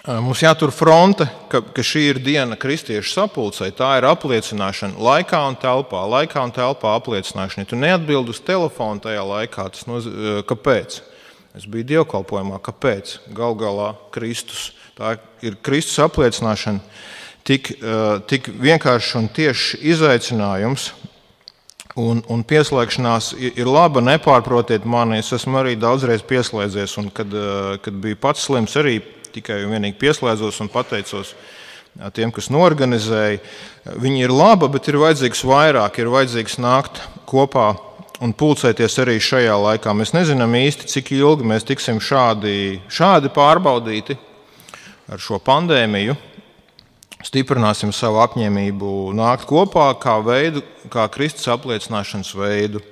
Mums 0.09 0.41
jātur 0.41 0.71
fronte, 0.73 1.27
ka, 1.53 1.59
ka 1.61 1.83
šī 1.85 2.07
ir 2.15 2.19
diena 2.25 2.57
kristiešu 2.57 3.11
sapulcei. 3.13 3.69
Tā 3.77 3.91
ir 3.99 4.07
apliecināšana 4.09 4.97
laikā 4.97 5.41
un 5.51 5.57
telpā. 5.61 6.01
Laikā 6.09 6.45
un 6.47 6.55
telpā 6.57 6.95
apliecināšana. 6.97 7.67
Ja 7.67 7.69
tu 7.69 7.77
neatbildi 7.77 8.33
uz 8.33 8.41
telefonu 8.41 9.03
tajā 9.05 9.27
laikā, 9.29 9.67
tas 9.75 9.85
nozīmē, 9.91 10.39
kāpēc? 10.49 11.01
Es 11.59 11.67
biju 11.69 11.91
dievkalpojumā, 11.91 12.57
kāpēc? 12.65 13.19
Galu 13.37 13.59
galā 13.61 13.91
Kristus. 14.15 14.71
Tā 14.97 15.19
ir 15.45 15.59
Kristus 15.67 16.01
apliecināšana. 16.07 16.81
Tik, 17.49 17.71
tik 18.29 18.51
vienkāršs 18.61 19.15
un 19.17 19.31
tieši 19.33 19.79
izaicinājums, 19.95 20.91
Un, 21.99 22.21
un 22.31 22.45
pieslēgšanās 22.47 23.33
ir 23.41 23.67
laba, 23.67 23.99
nepārprotiet 24.05 24.85
mani. 24.87 25.19
Es 25.19 25.33
esmu 25.35 25.59
arī 25.59 25.73
daudzreiz 25.75 26.23
pieslēdzies, 26.23 26.95
un 27.01 27.09
kad, 27.11 27.33
kad 27.83 27.97
biju 27.99 28.19
pats 28.23 28.45
slims, 28.47 28.77
arī 28.79 29.01
tikai 29.35 29.65
un 29.65 29.75
vienīgi 29.75 29.99
pieslēdzos 29.99 30.61
un 30.63 30.71
pateicos 30.71 31.33
tiem, 32.15 32.31
kas 32.35 32.53
norganizēja. 32.55 33.41
Viņi 33.99 34.25
ir 34.29 34.35
laba, 34.35 34.69
bet 34.71 34.87
ir 34.91 35.01
vajadzīgs 35.03 35.43
vairāk, 35.49 35.99
ir 35.99 36.13
vajadzīgs 36.13 36.59
nākt 36.63 37.03
kopā 37.27 37.73
un 38.23 38.35
pulcēties 38.35 38.99
arī 39.03 39.19
šajā 39.23 39.59
laikā. 39.65 39.95
Mēs 39.97 40.15
nezinām 40.15 40.55
īsti, 40.61 40.87
cik 40.95 41.13
ilgi 41.19 41.51
mēs 41.51 41.67
tiksim 41.67 41.99
šādi, 41.99 42.79
šādi 42.95 43.33
pārbaudīti 43.35 44.19
ar 45.11 45.23
šo 45.23 45.43
pandēmiju. 45.43 46.15
Stiprināsim 47.27 47.91
savu 47.91 48.21
apņēmību 48.23 49.11
nākt 49.19 49.49
kopā 49.51 49.89
kā 49.99 50.19
veidu, 50.23 50.63
kā 50.93 51.09
Kristus 51.11 51.49
apliecināšanas 51.51 52.35
veidu. 52.39 52.83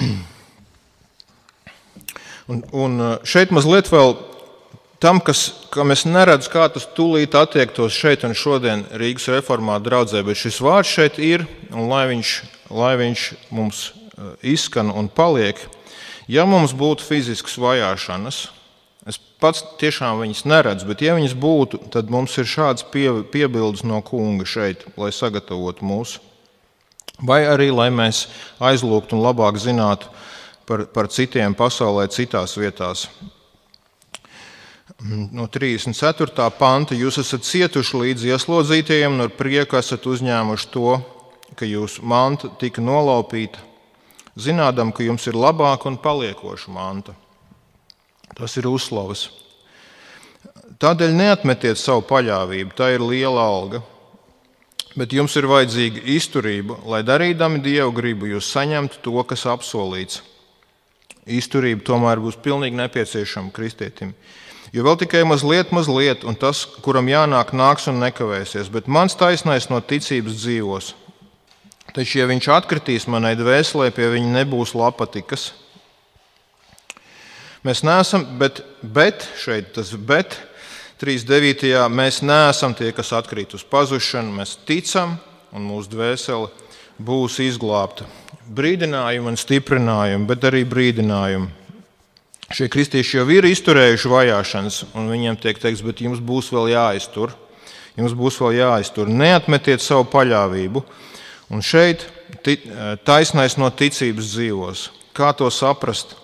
Un, 2.50 2.58
un 2.74 2.98
šeit 3.22 3.52
mazliet 3.54 3.86
vēl 3.88 4.16
tam, 5.02 5.18
kas, 5.22 5.52
kam 5.74 5.90
es 5.94 6.04
neredzu, 6.06 6.50
kā 6.52 6.68
tas 6.70 6.84
tūlīt 6.94 7.34
attiektos 7.38 7.94
šeit 7.94 8.22
un 8.26 8.34
šodien 8.38 8.84
Rīgas 8.98 9.26
reformā 9.34 9.80
draudzē, 9.82 10.24
bet 10.26 10.38
šis 10.38 10.60
vārds 10.62 10.90
šeit 10.90 11.20
ir, 11.22 11.46
un 11.74 11.86
lai 11.90 12.04
viņš, 12.10 12.32
lai 12.70 12.92
viņš 13.00 13.24
mums 13.54 13.84
eh, 13.88 14.34
izskan 14.54 14.90
un 14.94 15.10
paliek, 15.10 15.58
ja 16.30 16.44
mums 16.46 16.74
būtu 16.74 17.06
fiziskas 17.06 17.58
vajāšanas, 17.62 18.44
es 19.08 19.18
pats 19.42 19.64
tiešām 19.80 20.20
viņas 20.22 20.44
neredzu, 20.48 20.88
bet 20.90 21.02
ja 21.04 21.16
viņas 21.18 21.34
būtu, 21.38 21.80
tad 21.94 22.10
mums 22.12 22.36
ir 22.38 22.48
šāds 22.48 22.86
pie, 22.92 23.08
piebildes 23.32 23.84
no 23.86 24.00
kunga 24.06 24.46
šeit, 24.48 24.86
lai 24.96 25.12
sagatavotu 25.14 25.86
mūsu. 25.86 26.22
Vai 27.22 27.42
arī, 27.46 27.68
lai 27.70 27.90
mēs 27.94 28.26
aizlūgtu 28.62 29.14
un 29.14 29.22
labāk 29.22 29.60
zinātu 29.60 30.10
par, 30.66 30.86
par 30.90 31.10
citiem 31.12 31.54
pasaulē, 31.54 32.08
citās 32.10 32.56
vietās, 32.58 33.06
no 35.32 35.46
34. 35.46 36.50
panta. 36.58 36.94
Jūs 36.94 37.20
esat 37.22 37.46
cietuši 37.46 38.02
līdz 38.02 38.28
ieslodzītajiem 38.32 39.18
un 39.18 39.26
ar 39.26 39.34
prieku 39.34 39.78
esat 39.78 40.06
uzņēmuši 40.06 40.70
to, 40.74 40.94
ka 41.58 41.68
jūsu 41.68 42.04
manta 42.08 42.50
tika 42.60 42.82
nolaupīta, 42.84 43.60
zinādam, 44.38 44.92
ka 44.94 45.04
jums 45.04 45.26
ir 45.28 45.38
labāka 45.38 45.90
un 45.90 45.98
paliekoša 46.00 46.72
manta. 46.72 47.16
Tas 48.38 48.56
ir 48.56 48.68
uzslavas. 48.70 49.28
Tādēļ 50.82 51.12
neatmetiet 51.14 51.78
savu 51.78 52.02
paļāvību, 52.08 52.74
tā 52.74 52.94
ir 52.94 53.04
liela 53.04 53.44
alga. 53.44 53.82
Bet 54.98 55.14
jums 55.16 55.32
ir 55.40 55.46
vajadzīga 55.48 56.02
izturība, 56.16 56.76
lai 56.84 57.00
darīdami 57.06 57.62
dievu 57.64 57.94
gribu, 57.96 58.28
jūs 58.28 58.50
saņemtu 58.52 59.00
to, 59.04 59.14
kas 59.28 59.46
apsolīts. 59.48 60.20
Izturība 61.22 61.84
tomēr 61.86 62.20
būs 62.20 62.36
pilnīgi 62.42 62.76
nepieciešama 62.76 63.54
kristietim. 63.54 64.12
Jo 64.72 64.84
vēl 64.88 64.98
tikai 65.04 65.22
mazliet, 65.28 65.72
mazliet, 65.72 66.26
un 66.28 66.36
tas, 66.36 66.64
kuram 66.84 67.08
jānāk, 67.08 67.54
nāks 67.56 67.86
un 67.92 68.00
nekavēsies, 68.02 68.72
bet 68.72 68.88
mans 68.88 69.16
taisnais 69.16 69.68
no 69.70 69.80
ticības 69.80 70.38
dzīvos. 70.42 70.92
Taču, 71.92 72.18
ja 72.22 72.28
viņš 72.28 72.48
atkritīs 72.52 73.08
manai 73.10 73.34
dvēselē, 73.36 73.90
pie 73.92 74.08
viņa 74.14 74.32
nebūs 74.40 74.72
lapatikas. 74.76 75.50
Mēs 77.62 77.84
neesam, 77.86 78.24
bet, 78.40 78.64
bet 78.82 79.22
šeit 79.38 79.68
tas 79.76 79.92
bet, 79.94 80.34
3.9. 80.98 81.68
mēs 81.94 82.20
neesam 82.26 82.74
tie, 82.74 82.88
kas 82.94 83.12
atkrīt 83.14 83.54
uz 83.54 83.62
pazušanu, 83.62 84.34
mēs 84.40 84.56
ticam, 84.66 85.14
un 85.54 85.68
mūsu 85.68 85.92
dvēsele 85.92 86.48
būs 87.02 87.38
izglābta. 87.44 88.08
Brīdinājumi 88.50 89.30
un 89.30 89.38
stiprinājumi, 89.38 90.26
bet 90.26 90.46
arī 90.50 90.64
brīdinājumi. 90.66 91.50
Šie 92.52 92.66
kristieši 92.68 93.20
jau 93.20 93.26
ir 93.32 93.46
izturējuši 93.48 94.10
vajāšanas, 94.12 94.78
un 94.98 95.06
viņiem 95.08 95.38
tiek 95.40 95.58
teikts, 95.62 95.84
bet 95.86 96.02
jums 96.04 96.18
būs 96.18 96.50
vēl 96.52 96.72
jāiztur. 96.74 97.32
Jums 97.96 98.14
būs 98.16 98.40
vēl 98.42 98.58
jāiztur. 98.58 99.06
Neatmetiet 99.06 99.84
savu 99.84 100.08
paļāvību. 100.12 100.82
Un 101.52 101.62
šeit 101.62 102.06
taisnais 103.06 103.58
no 103.60 103.70
ticības 103.70 104.34
dzīvos. 104.34 104.84
Kā 105.16 105.30
to 105.36 105.50
saprast? 105.52 106.16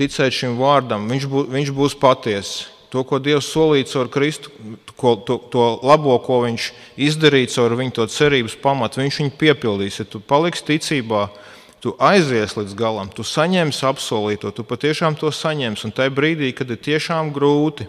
Ticēt 0.00 0.32
šim 0.32 0.56
vārdam, 0.56 1.04
viņš, 1.10 1.26
bū, 1.28 1.44
viņš 1.52 1.72
būs 1.76 1.96
patiess. 2.00 2.64
To, 2.90 3.04
ko 3.06 3.20
Dievs 3.22 3.46
solīja 3.52 3.86
caur 3.92 4.08
Kristu, 4.10 4.50
ko, 4.98 5.14
to, 5.22 5.36
to 5.52 5.66
labo, 5.86 6.16
ko 6.24 6.40
Viņš 6.42 6.70
izdarīja 6.98 7.52
caur 7.54 7.76
viņu 7.78 7.94
to 8.00 8.06
cerības 8.10 8.56
pamatu, 8.58 9.02
Viņš 9.04 9.20
viņu 9.20 9.34
piepildīs. 9.38 10.00
Ja 10.00 10.08
tu 10.08 10.18
paliksi 10.18 10.66
ticībā, 10.72 11.28
tu 11.84 11.94
aizies 12.02 12.56
līdz 12.58 12.74
galam, 12.76 13.12
tu 13.12 13.22
saņemsi 13.24 13.86
apsolīto, 13.86 14.50
tu 14.52 14.66
patiešām 14.66 15.16
to 15.20 15.30
saņemsi. 15.32 15.86
Un 15.86 15.94
tajā 15.96 16.12
brīdī, 16.16 16.50
kad 16.56 16.72
ir 16.72 16.80
tiešām 16.82 17.30
grūti, 17.36 17.86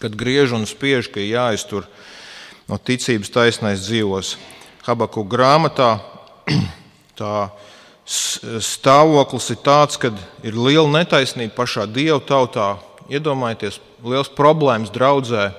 kad 0.00 0.16
griež 0.16 0.56
un 0.56 0.64
spiež, 0.66 1.10
ka 1.12 1.20
jāiztur 1.20 1.84
no 2.70 2.80
ticības 2.80 3.30
taisnais 3.34 3.84
dzīvos. 3.84 4.38
Habaku 4.86 5.26
grāmatā 5.28 5.98
tā 7.20 7.34
stāvoklis 8.10 9.50
ir 9.54 9.60
tāds, 9.64 9.98
ka 10.00 10.10
ir 10.42 10.56
liela 10.56 10.88
netaisnība 10.90 11.54
pašā 11.60 11.86
Dieva 11.90 12.20
tautā. 12.24 12.72
Iedomājieties, 13.10 13.80
liels 14.06 14.30
problēmas 14.34 14.92
draudzē. 14.94 15.50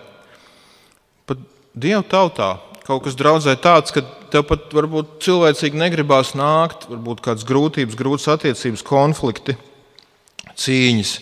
Pat 1.28 1.40
Dieva 1.76 2.04
tautā 2.04 2.58
kaut 2.92 3.06
kas 3.06 3.16
draudzē 3.16 3.56
tāds, 3.62 3.94
ka 3.94 4.04
tev 4.34 4.46
pat 4.50 4.72
varbūt 4.76 5.20
cilvēcīgi 5.24 5.80
negribās 5.80 6.34
nākt, 6.36 6.88
varbūt 6.92 7.24
kādas 7.24 7.48
grūtības, 7.48 7.98
grūtas 8.00 8.28
attiecības, 8.34 8.84
konflikti, 8.88 9.56
cīņas. 10.60 11.16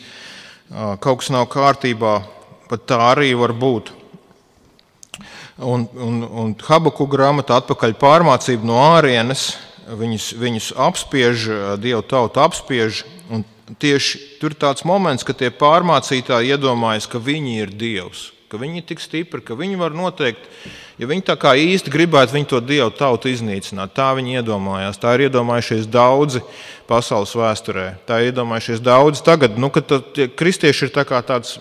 Kaut 1.04 1.22
kas 1.22 1.32
nav 1.34 1.48
kārtībā, 1.52 2.20
pat 2.70 2.86
tā 2.90 3.00
arī 3.12 3.32
var 3.38 3.54
būt. 3.58 3.94
Un, 5.60 5.84
un, 6.00 6.22
un 6.24 6.52
Habaku 6.64 7.10
grāmata 7.12 7.58
atpakaļ 7.60 7.98
pārmācība 8.00 8.66
no 8.70 8.78
ārienes, 8.80 9.52
viņus, 9.98 10.34
viņus 10.40 10.74
apspiež, 10.78 11.48
Dieva 11.82 12.02
tauta 12.06 12.46
apspiež. 12.48 13.04
Tieši 13.80 14.42
tur 14.42 14.56
ir 14.56 14.58
tāds 14.58 14.86
moments, 14.88 15.26
ka 15.26 15.36
tie 15.38 15.52
pārmācītāji 15.54 16.56
iedomājas, 16.56 17.06
ka 17.10 17.22
viņi 17.22 17.60
ir 17.62 17.74
Dievs, 17.78 18.32
ka 18.50 18.58
viņi 18.58 18.82
ir 18.82 18.86
tik 18.90 19.02
stipri, 19.04 19.44
ka 19.46 19.54
viņi 19.54 19.78
var 19.78 19.94
noteikt, 19.94 20.48
ja 20.98 21.06
viņi 21.10 21.28
tā 21.28 21.36
kā 21.38 21.54
īsti 21.54 21.94
gribētu, 21.94 22.34
viņi 22.34 22.50
to 22.50 22.62
Dievu 22.66 22.90
tautu 22.98 23.30
iznīcināt. 23.30 23.94
Tā 23.94 24.10
viņi 24.18 24.40
iedomājās. 24.42 24.98
Tā 24.98 25.14
ir 25.18 25.28
iedomājušies 25.28 25.86
daudzi 25.86 26.42
pasaules 26.90 27.36
vēsturē. 27.38 27.92
Tā 28.10 28.24
ir 28.24 28.34
iedomājušies 28.34 28.82
daudzi 28.82 29.22
tagad, 29.28 29.62
nu, 29.62 29.70
kad 29.70 29.94
kristieši 30.34 30.90
ir 30.90 30.96
tā 30.98 31.06
tāds 31.06 31.60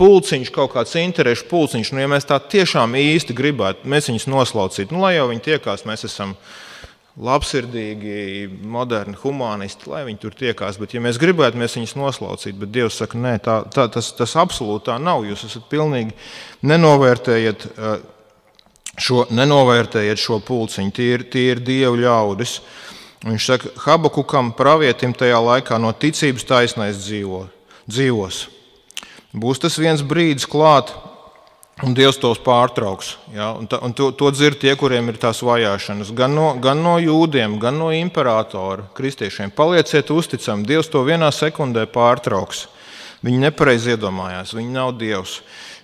pulciņš, 0.00 0.50
kaut 0.54 0.72
kāds 0.74 0.96
interešu 0.96 1.46
pulciņš. 1.50 1.92
Nu, 1.92 2.02
ja 2.02 2.08
mēs 2.10 2.26
tā 2.28 2.40
tiešām 2.40 2.96
īsti 2.96 3.36
gribētu, 3.36 3.88
mēs 3.90 4.08
viņus 4.08 4.28
noslaucītu, 4.32 4.96
nu, 4.96 5.04
lai 5.04 5.14
jau 5.18 5.28
viņi 5.30 5.46
tiekās, 5.50 5.84
mēs 5.88 6.06
esam 6.08 6.34
labsirdīgi, 7.18 8.46
moderni, 8.70 9.16
humanisti, 9.22 9.88
lai 9.90 10.04
viņi 10.06 10.20
tur 10.22 10.36
tiekās. 10.38 10.78
Bet, 10.80 10.94
ja 10.94 11.02
mēs 11.02 11.18
gribētu, 11.20 11.58
mēs 11.60 11.74
viņus 11.78 11.96
noslaucīt, 11.98 12.58
bet 12.60 12.72
Dievs 12.74 13.00
saka, 13.00 13.18
nē, 13.18 13.34
tā, 13.44 13.56
tā, 13.72 13.88
tas, 13.92 14.12
tas 14.16 14.36
absolūti 14.40 14.88
tā 14.90 14.98
nav. 15.02 15.26
Jūs 15.28 15.44
esat 15.48 15.66
pilnīgi 15.72 16.14
nenovērtējiet 16.70 17.66
eh, 17.70 18.06
šo, 19.00 19.24
nenovērtējiet 19.34 20.22
šo 20.22 20.40
pulciņu. 20.46 20.94
Tie 20.96 21.10
ir, 21.16 21.26
tie 21.32 21.50
ir 21.54 21.64
Dievu 21.66 22.00
ļaudis. 22.04 22.60
Viņš 23.26 23.50
saka, 23.50 23.74
Habakukam, 23.84 24.54
pravietim 24.56 25.12
tajā 25.12 25.42
laikā 25.44 25.76
no 25.82 25.92
ticības 25.92 26.46
taisnais 26.48 27.02
dzīvo, 27.02 27.44
dzīvos. 27.90 28.46
Būs 29.36 29.60
tas 29.62 29.76
viens 29.78 30.00
brīdis 30.02 30.48
klāt, 30.48 30.94
Un 31.80 31.94
Dievs 31.96 32.18
tos 32.20 32.36
pārtrauks. 32.44 33.14
Ja? 33.32 33.54
Un 33.56 33.64
ta, 33.70 33.78
un 33.84 33.94
to, 33.96 34.10
to 34.12 34.28
dzird 34.34 34.58
tie, 34.60 34.74
kuriem 34.76 35.08
ir 35.08 35.16
tās 35.20 35.40
vajāšanas. 35.44 36.10
Gan 36.16 36.34
no, 36.36 36.50
gan 36.60 36.82
no 36.84 36.98
jūdiem, 37.00 37.56
gan 37.62 37.78
no 37.80 37.88
imperatora, 37.96 38.84
kristiešiem. 38.96 39.52
Palieciet 39.56 40.12
uzticami. 40.12 40.66
Dievs 40.68 40.92
to 40.92 41.00
vienā 41.08 41.30
sekundē 41.32 41.86
pārtrauks. 41.88 42.66
Viņi 43.24 43.40
nepareizi 43.46 43.94
iedomājās. 43.94 44.52
Viņi 44.56 44.76
nav 44.76 44.92
Dievs. 45.00 45.38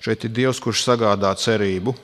Šeit 0.04 0.28
ir 0.28 0.34
Dievs, 0.36 0.60
kurš 0.60 0.84
sagādā 0.84 1.32
cerību. 1.40 1.96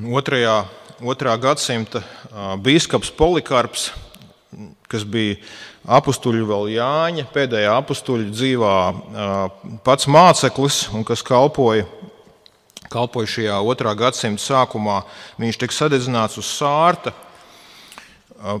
Un 0.00 0.14
otrajā, 0.16 0.62
otrā 1.04 1.36
gadsimta 1.40 2.00
biskups 2.64 3.12
Polikarps, 3.12 3.90
kas 4.88 5.04
bija 5.04 5.36
apstuļu 6.00 6.48
vēl 6.48 6.72
Jāņa, 6.78 7.28
pēdējā 7.34 7.76
apstuļu 7.82 8.32
dzīvā 8.32 8.76
pats 9.84 10.08
māceklis 10.08 10.86
un 10.96 11.04
kas 11.04 11.24
kalpoja 11.26 11.84
kalpoja 12.90 13.30
šajā 13.30 13.58
otrā 13.62 13.94
gadsimta 13.98 14.42
sākumā, 14.42 15.02
viņš 15.40 15.60
tika 15.62 15.76
sadedzināts 15.76 16.40
uz 16.40 16.50
sārta 16.50 17.14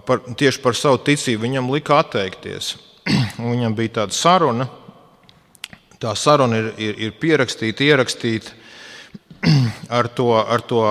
par, 0.06 0.22
tieši 0.36 0.62
par 0.62 0.76
savu 0.78 1.00
ticību. 1.04 1.42
Viņam 1.46 1.70
lika 1.72 2.00
atteikties. 2.02 2.74
Viņam 3.52 3.76
bija 3.76 4.00
tāda 4.00 4.16
saruna. 4.16 4.68
Tā 6.00 6.14
saruna 6.16 6.60
ir, 6.60 6.72
ir, 6.80 6.98
ir 7.08 7.14
pierakstīta, 7.20 7.84
ierakstīta 7.84 8.54
ar 9.98 10.08
to, 10.08 10.32
ar 10.38 10.64
to 10.64 10.82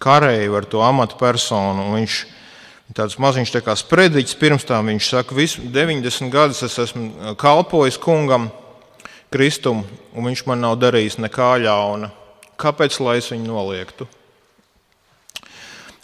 kareivu, 0.00 0.58
ar 0.58 0.68
to 0.68 0.82
amatpersonu. 0.84 1.90
Viņš 1.96 2.18
tāds 2.96 3.18
maziņš 3.20 3.52
tā 3.52 3.62
kā 3.64 3.76
sprediķis 3.76 4.38
pirms 4.40 4.64
tam 4.68 4.88
viņš 4.88 5.10
saka, 5.12 5.36
visu 5.36 5.64
90 5.74 6.32
gadus 6.32 6.62
es 6.64 6.78
esmu 6.86 7.34
kalpojis 7.40 8.00
kungam. 8.00 8.48
Kristumu, 9.28 9.84
un 10.16 10.24
viņš 10.24 10.46
man 10.48 10.62
nav 10.64 10.78
darījis 10.80 11.18
nekā 11.20 11.58
ļauna. 11.60 12.08
Kāpēc 12.58 12.94
lai 13.04 13.18
es 13.20 13.28
viņu 13.28 13.44
noliektu? 13.44 14.06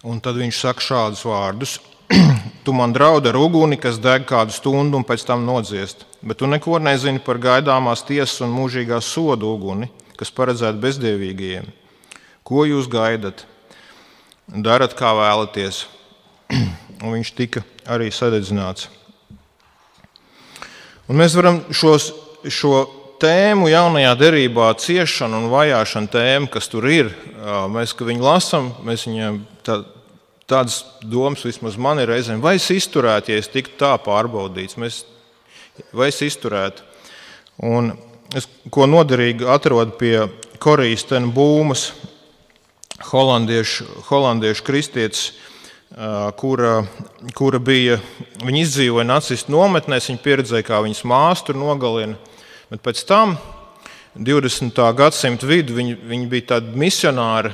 Un 0.04 0.18
tad 0.20 0.37
viņš 0.37 0.58
saka 0.60 0.84
šādus 0.84 1.22
vārdus: 1.24 1.78
Tu 2.64 2.72
man 2.76 2.92
draudi 2.92 3.30
ar 3.30 3.38
uguni, 3.40 3.78
kas 3.80 3.96
deg 3.96 4.26
kādu 4.28 4.52
stundu 4.52 5.00
un 5.00 5.06
pēc 5.08 5.24
tam 5.24 5.46
nodziest, 5.48 6.04
bet 6.20 6.38
tu 6.40 6.48
neko 6.48 6.76
nezini 6.84 7.22
par 7.24 7.40
gaidāmās 7.40 8.04
tiesas 8.04 8.42
un 8.44 8.52
mūžīgā 8.52 9.00
soda 9.00 9.48
uguni, 9.48 9.88
kas 10.20 10.32
paredzēta 10.32 10.76
bezdievīgajiem. 10.82 11.70
Ko 12.44 12.66
jūs 12.68 12.90
gaidat? 12.92 13.46
Darat, 14.52 14.92
kā 14.92 15.14
vēlaties. 15.16 15.87
Un 17.04 17.16
viņš 17.16 17.32
tika 17.37 17.64
arī 17.88 18.10
sadedzināts. 18.12 18.90
Un 21.08 21.16
mēs 21.20 21.34
varam 21.37 21.62
šos, 21.72 22.10
šo 22.52 22.84
tēmu 23.24 23.70
jaunajā 23.72 24.12
derībā, 24.20 24.68
ciešana 24.80 25.40
un 25.40 25.50
vajāšana 25.52 26.12
tēma, 26.12 26.50
kas 26.52 26.68
tur 26.72 26.87
ir. 26.90 27.10
Mēs, 27.72 27.96
viņu 27.96 28.24
lasām, 28.24 28.70
mēs 28.84 29.06
viņiem 29.08 29.40
tā, 29.64 29.80
tādas 30.50 30.82
domas 31.00 31.44
vismaz 31.46 31.78
man 31.80 32.02
ir 32.02 32.10
reizēm, 32.12 32.42
vai 32.44 32.56
es 32.58 32.68
izturētu, 32.72 33.32
ja 33.32 33.40
es 33.40 33.48
tiktu 33.52 33.78
tā 33.80 33.94
pārbaudīts, 34.04 34.76
mēs, 34.80 35.02
vai 35.96 36.10
es 36.12 36.20
izturētu. 36.24 36.84
Un 37.64 37.94
es 38.37 38.48
ko 38.74 38.88
noderīgi 38.90 39.46
atrodu 39.48 39.96
pie 40.00 40.16
Korijas 40.62 41.06
Tenbūmas, 41.08 41.88
holandiešu, 43.10 43.87
holandiešu 44.08 44.66
kristietis, 44.66 45.24
kura, 46.40 46.82
kura 47.38 47.60
bija, 47.62 47.98
viņa 48.42 48.62
izdzīvoja 48.64 49.06
nacistu 49.06 49.54
nometnēs, 49.54 50.10
viņa 50.10 50.22
pieredzēja, 50.24 50.66
kā 50.66 50.80
viņas 50.84 51.04
māstu 51.08 51.56
nogalina. 51.56 52.18
Bet 52.70 52.81
pēc 52.85 53.05
tam, 53.09 53.37
20. 54.14 54.79
gadsimta 54.94 55.46
vidū, 55.50 55.74
viņi, 55.74 55.96
viņi 56.07 56.27
bija 56.31 56.46
tādi 56.55 56.79
misionāri, 56.79 57.50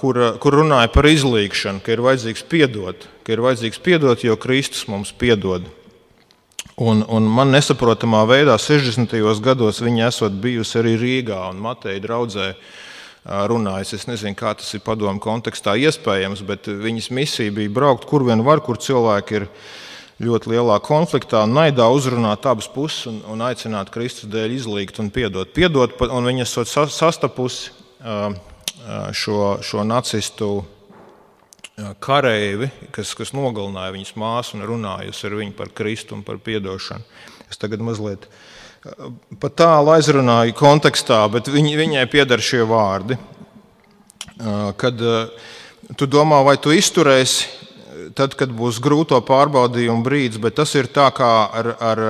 kur, 0.00 0.18
kur 0.42 0.56
runāja 0.58 0.90
par 0.90 1.06
izlīgšanu, 1.06 1.82
ka 1.86 1.94
ir 1.94 2.02
vajadzīgs 2.02 2.42
piedot, 2.50 3.06
ka 3.22 3.36
ir 3.36 3.42
vajadzīgs 3.44 3.78
piedot, 3.84 4.24
jo 4.26 4.34
Kristus 4.40 4.88
mums 4.90 5.14
piedod. 5.14 5.68
Un, 6.80 7.04
un 7.06 7.26
man 7.28 7.52
nesaprotamā 7.54 8.24
veidā 8.26 8.56
60. 8.58 9.12
gados 9.44 9.82
viņa 9.84 10.08
esot 10.08 10.38
bijusi 10.42 10.78
arī 10.80 10.96
Rīgā 10.98 11.42
un 11.52 11.60
Mateja 11.60 12.00
draudzē 12.02 12.54
runājis. 13.24 13.94
Es 13.98 14.06
nezinu, 14.08 14.34
kā 14.34 14.54
tas 14.56 14.72
ir 14.74 14.82
padomu 14.82 15.20
kontekstā 15.20 15.76
iespējams, 15.76 16.42
bet 16.48 16.70
viņas 16.72 17.10
misija 17.12 17.52
bija 17.52 17.70
braukt, 17.70 18.08
kur 18.08 18.24
vien 18.26 18.42
var, 18.42 18.64
kur 18.64 18.80
cilvēki 18.80 19.38
ir 19.38 19.46
ļoti 20.20 20.52
lielā 20.52 20.76
konfliktā, 20.84 21.46
naidā 21.48 21.86
uzrunāt 21.92 22.44
abas 22.48 22.68
puses 22.70 23.06
un, 23.08 23.20
un 23.32 23.44
aicināt 23.44 23.92
Kristus 23.94 24.28
dēļ 24.30 24.56
izlīgt 24.58 25.00
un 25.00 25.08
piedot. 25.12 25.48
piedot 25.56 25.96
un 26.10 26.28
viņi 26.28 26.44
esat 26.44 26.68
sastapusi 26.92 27.72
šo, 29.16 29.40
šo 29.64 29.84
nacistu 29.84 30.50
kareivi, 32.04 32.68
kas, 32.92 33.14
kas 33.16 33.32
nogalināja 33.36 33.94
viņas 33.94 34.16
māsu 34.20 34.58
un 34.58 34.66
runājusi 34.68 35.26
ar 35.28 35.36
viņu 35.40 35.56
par 35.56 35.72
Kristu 35.72 36.16
un 36.18 36.24
par 36.26 36.40
piedošanu. 36.42 37.04
Es 37.50 37.60
tagad 37.60 37.80
mazliet 37.84 38.28
pat 39.40 39.56
tālu 39.60 39.94
aizrunāju 39.94 40.54
kontekstā, 40.56 41.22
bet 41.32 41.48
viņ, 41.52 41.72
viņai 41.80 42.04
pieder 42.12 42.44
šie 42.44 42.62
vārdi. 42.68 43.16
Kad 44.80 45.00
tu 45.96 46.08
domā, 46.08 46.40
vai 46.44 46.56
tu 46.60 46.72
izturēsi 46.72 47.48
tad, 48.20 48.36
kad 48.38 48.52
būs 48.54 48.80
grūto 48.84 49.18
pārbaudījumu 49.24 50.04
brīdis, 50.04 50.40
bet 50.42 50.58
tas 50.60 50.74
ir 50.76 50.90
tā, 50.92 51.08
kā 51.16 51.30
ar, 51.56 51.70
ar, 51.80 52.02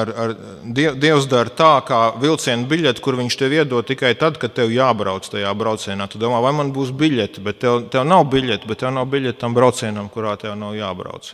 ar, 0.00 0.14
ar 0.24 0.34
Dievs 0.70 1.28
dara 1.30 1.52
tā, 1.54 1.72
kā 1.86 2.00
vilciena 2.20 2.66
biļete, 2.70 3.02
kur 3.04 3.18
viņš 3.20 3.36
tev 3.38 3.54
iedod 3.60 3.86
tikai 3.86 4.12
tad, 4.18 4.40
kad 4.42 4.54
tev 4.56 4.72
jābrauc 4.74 5.26
tajā 5.30 5.52
braucienā. 5.58 6.08
Tu 6.10 6.20
domā, 6.22 6.42
vai 6.44 6.54
man 6.56 6.72
būs 6.74 6.90
biļete, 6.96 7.44
bet 7.46 7.62
tev, 7.62 7.84
tev 7.92 8.06
nav 8.08 8.26
biļete, 8.32 8.66
bet 8.70 8.82
tev 8.82 8.94
nav 8.96 9.06
biļete 9.12 9.38
tam 9.42 9.54
braucienam, 9.56 10.10
kurā 10.12 10.34
tev 10.40 10.58
nav 10.58 10.74
jābrauc. 10.78 11.32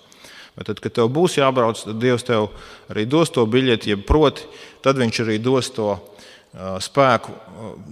Bet 0.57 0.70
tad, 0.70 0.80
kad 0.80 0.94
tev 0.97 1.11
būs 1.12 1.36
jābrauc, 1.36 1.80
tad 1.84 2.01
Dievs 2.01 2.24
tev 2.24 2.51
arī 2.92 3.05
dos 3.09 3.32
to 3.32 3.44
biļeti, 3.49 3.92
jeb 3.92 4.05
proti, 4.09 4.47
tad 4.84 5.01
Viņš 5.01 5.24
arī 5.24 5.40
dos 5.42 5.68
to 5.76 5.97
spēku 6.80 7.34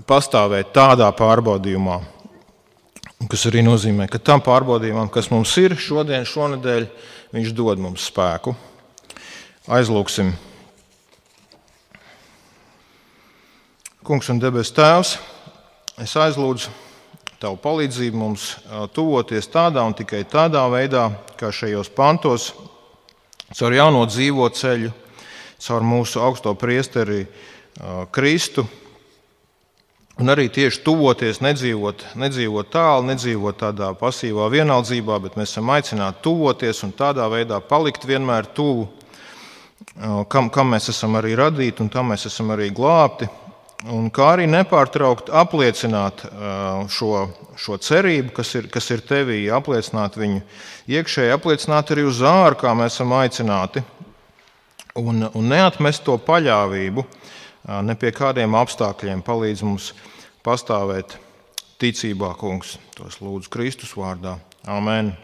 pastāvēt 0.08 0.72
tādā 0.76 1.10
pārbaudījumā. 1.16 1.98
Kas 3.30 3.46
arī 3.48 3.62
nozīmē, 3.64 4.06
ka 4.10 4.18
tam 4.20 4.42
pārbaudījumam, 4.44 5.08
kas 5.12 5.30
mums 5.32 5.52
ir 5.62 5.76
šodien, 5.80 6.26
šonadēļ, 6.28 6.88
Viņš 7.34 7.50
dod 7.50 7.80
mums 7.82 8.04
spēku. 8.06 8.52
Aizlūksim. 9.66 10.28
Kungs 14.06 14.28
un 14.30 14.38
debes 14.38 14.70
Tēvs, 14.76 15.16
es 16.04 16.14
aizlūdzu 16.14 16.70
Tavu 17.42 17.58
palīdzību 17.58 18.16
mums 18.16 18.44
tuvoties 18.94 19.50
tādā 19.50 19.82
un 19.84 19.96
tikai 19.98 20.22
tādā 20.30 20.62
veidā, 20.70 21.08
kā 21.36 21.50
šajos 21.52 21.90
pantos, 21.92 22.52
caur 23.50 23.74
jauno 23.74 24.04
dzīvo 24.06 24.46
ceļu, 24.54 24.92
caur 25.66 25.84
mūsu 25.84 26.22
augsto 26.22 26.54
priesteri 26.54 27.26
Kristu. 28.14 28.64
Un 30.14 30.30
arī 30.30 30.46
tieši 30.46 30.84
tuvoties, 30.86 31.40
nedzīvot, 31.42 32.04
nedzīvot 32.22 32.68
tālu, 32.70 33.08
nedzīvot 33.08 33.56
tādā 33.58 33.88
pasīvā 33.98 34.46
vienaldzībā, 34.52 35.16
bet 35.24 35.34
mēs 35.34 35.56
esam 35.56 35.72
aicināti 35.74 36.22
tuvoties 36.22 36.84
un 36.86 36.92
tādā 36.94 37.26
veidā 37.32 37.58
palikt 37.58 38.06
vienmēr 38.06 38.46
tuvu, 38.54 38.86
kam, 40.30 40.52
kam 40.54 40.70
mēs 40.70 40.86
esam 40.92 41.18
arī 41.18 41.34
radīti 41.40 41.82
un 41.82 41.90
tam 41.90 42.12
mēs 42.14 42.28
esam 42.30 42.54
arī 42.54 42.70
glābti. 42.70 43.26
Un 43.90 44.06
kā 44.14 44.30
arī 44.36 44.46
nepārtraukt 44.48 45.32
apliecināt 45.34 46.22
šo, 46.94 47.10
šo 47.58 47.80
cerību, 47.82 48.30
kas 48.38 48.54
ir, 48.54 48.70
kas 48.72 48.86
ir 48.94 49.02
tevī, 49.04 49.42
apliecināt 49.52 50.14
viņu 50.16 50.44
iekšēji, 50.94 51.34
apliecināt 51.34 51.90
arī 51.90 52.06
uz 52.06 52.22
ārā, 52.22 52.54
kā 52.62 52.70
mēs 52.78 52.94
esam 52.94 53.12
aicināti. 53.18 53.82
Un, 54.94 55.26
un 55.26 55.50
neatmest 55.50 56.06
to 56.06 56.14
paļāvību 56.22 57.02
ne 57.64 57.96
pie 57.98 58.12
kādiem 58.14 58.56
apstākļiem, 58.58 59.24
palīdz 59.24 59.64
mums 59.66 59.92
pastāvēt 60.44 61.18
ticībā, 61.80 62.34
kungs. 62.40 62.78
Tos 62.96 63.20
lūdzu 63.24 63.52
Kristus 63.52 63.96
vārdā. 63.98 64.38
Amen! 64.70 65.14